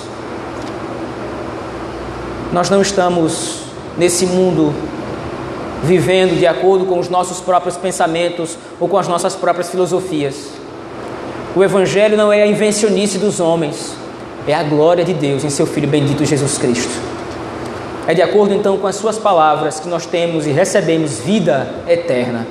Nós 2.51 2.69
não 2.69 2.81
estamos 2.81 3.61
nesse 3.97 4.25
mundo 4.25 4.73
vivendo 5.83 6.37
de 6.37 6.47
acordo 6.47 6.85
com 6.85 6.99
os 6.99 7.09
nossos 7.09 7.39
próprios 7.39 7.77
pensamentos 7.77 8.57
ou 8.79 8.87
com 8.87 8.97
as 8.97 9.07
nossas 9.07 9.35
próprias 9.35 9.69
filosofias. 9.69 10.49
O 11.55 11.63
Evangelho 11.63 12.17
não 12.17 12.31
é 12.31 12.43
a 12.43 12.47
invencionice 12.47 13.17
dos 13.17 13.39
homens, 13.39 13.95
é 14.47 14.53
a 14.53 14.63
glória 14.63 15.03
de 15.03 15.13
Deus 15.13 15.43
em 15.43 15.49
seu 15.49 15.65
Filho 15.65 15.87
bendito 15.87 16.25
Jesus 16.25 16.57
Cristo. 16.57 16.93
É 18.07 18.13
de 18.13 18.21
acordo 18.21 18.53
então 18.53 18.77
com 18.77 18.87
as 18.87 18.95
Suas 18.95 19.17
palavras 19.17 19.79
que 19.79 19.89
nós 19.89 20.05
temos 20.05 20.47
e 20.47 20.51
recebemos 20.51 21.19
vida 21.19 21.69
eterna. 21.87 22.47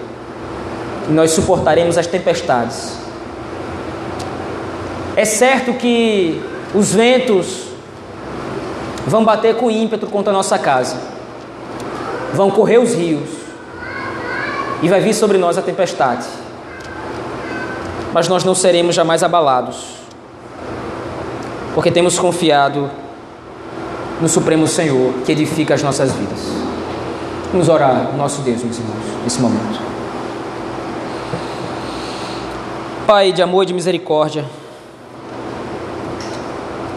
E 1.09 1.13
nós 1.13 1.31
suportaremos 1.31 1.97
as 1.97 2.07
tempestades 2.07 2.93
É 5.17 5.25
certo 5.25 5.73
que 5.75 6.43
os 6.75 6.93
ventos 6.93 7.69
vão 9.07 9.25
bater 9.25 9.55
com 9.55 9.71
ímpeto 9.71 10.07
contra 10.09 10.31
a 10.31 10.37
nossa 10.37 10.59
casa, 10.59 10.97
vão 12.37 12.51
correr 12.51 12.79
os 12.79 12.95
rios 12.95 13.29
e 14.83 14.89
vai 14.89 15.01
vir 15.01 15.15
sobre 15.15 15.39
nós 15.39 15.57
a 15.57 15.63
tempestade. 15.63 16.27
Mas 18.13 18.29
nós 18.29 18.45
não 18.45 18.55
seremos 18.55 18.95
jamais 18.95 19.23
abalados, 19.23 19.97
porque 21.75 21.91
temos 21.91 22.19
confiado 22.19 22.91
no 24.21 24.29
Supremo 24.29 24.69
Senhor 24.69 25.13
que 25.25 25.33
edifica 25.33 25.75
as 25.75 25.83
nossas 25.83 26.13
vidas. 26.13 26.41
Vamos 27.53 27.69
orar, 27.69 28.13
nosso 28.17 28.43
Deus, 28.43 28.63
meus 28.63 28.79
irmãos, 28.79 29.05
nesse 29.25 29.41
momento. 29.41 29.81
Pai 33.07 33.33
de 33.33 33.41
amor 33.43 33.63
e 33.63 33.67
de 33.67 33.75
misericórdia, 33.75 34.45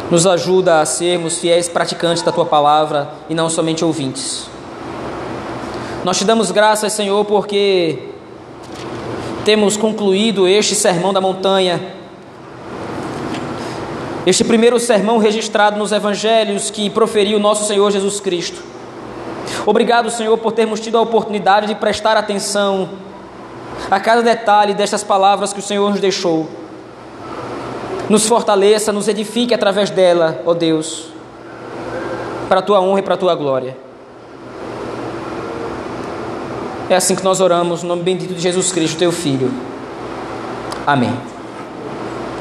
nos 0.10 0.26
ajuda 0.26 0.82
a 0.82 0.86
sermos 0.86 1.38
fiéis 1.38 1.70
praticantes 1.70 2.24
da 2.24 2.32
tua 2.32 2.46
palavra 2.46 3.10
e 3.30 3.36
não 3.36 3.48
somente 3.50 3.86
ouvintes. 3.86 4.50
Nós 6.02 6.18
te 6.18 6.24
damos 6.24 6.50
graças, 6.50 6.94
Senhor, 6.94 7.26
porque 7.26 8.00
temos 9.44 9.76
concluído 9.76 10.48
este 10.48 10.74
sermão 10.74 11.12
da 11.12 11.20
montanha, 11.20 11.94
este 14.26 14.46
primeiro 14.46 14.80
sermão 14.80 15.18
registrado 15.18 15.78
nos 15.78 15.92
evangelhos 15.92 16.72
que 16.72 16.90
proferiu 16.90 17.38
nosso 17.38 17.66
Senhor 17.68 17.92
Jesus 17.92 18.22
Cristo. 18.22 18.64
Obrigado, 19.66 20.10
Senhor, 20.10 20.38
por 20.38 20.54
termos 20.54 20.80
tido 20.80 20.98
a 20.98 21.02
oportunidade 21.02 21.68
de 21.68 21.76
prestar 21.76 22.16
atenção 22.16 22.88
a 23.92 24.00
cada 24.00 24.22
detalhe 24.22 24.74
destas 24.74 25.04
palavras 25.04 25.52
que 25.52 25.60
o 25.60 25.64
Senhor 25.64 25.90
nos 25.90 26.00
deixou. 26.00 26.48
Nos 28.10 28.26
fortaleça, 28.26 28.94
nos 28.94 29.10
edifique 29.10 29.54
através 29.54 29.90
dela, 29.90 30.42
ó 30.46 30.54
Deus, 30.54 31.08
para 32.48 32.60
a 32.60 32.64
tua 32.64 32.80
honra 32.80 33.00
e 33.00 33.04
para 33.04 33.16
a 33.16 33.18
tua 33.18 33.36
glória. 33.36 33.89
É 36.90 36.96
assim 36.96 37.16
que 37.16 37.24
nós 37.24 37.40
oramos, 37.40 37.84
no 37.84 37.90
nome 37.90 38.02
bendito 38.02 38.34
de 38.34 38.42
Jesus 38.42 38.72
Cristo, 38.72 38.98
teu 38.98 39.12
Filho. 39.12 39.52
Amém. 40.88 41.29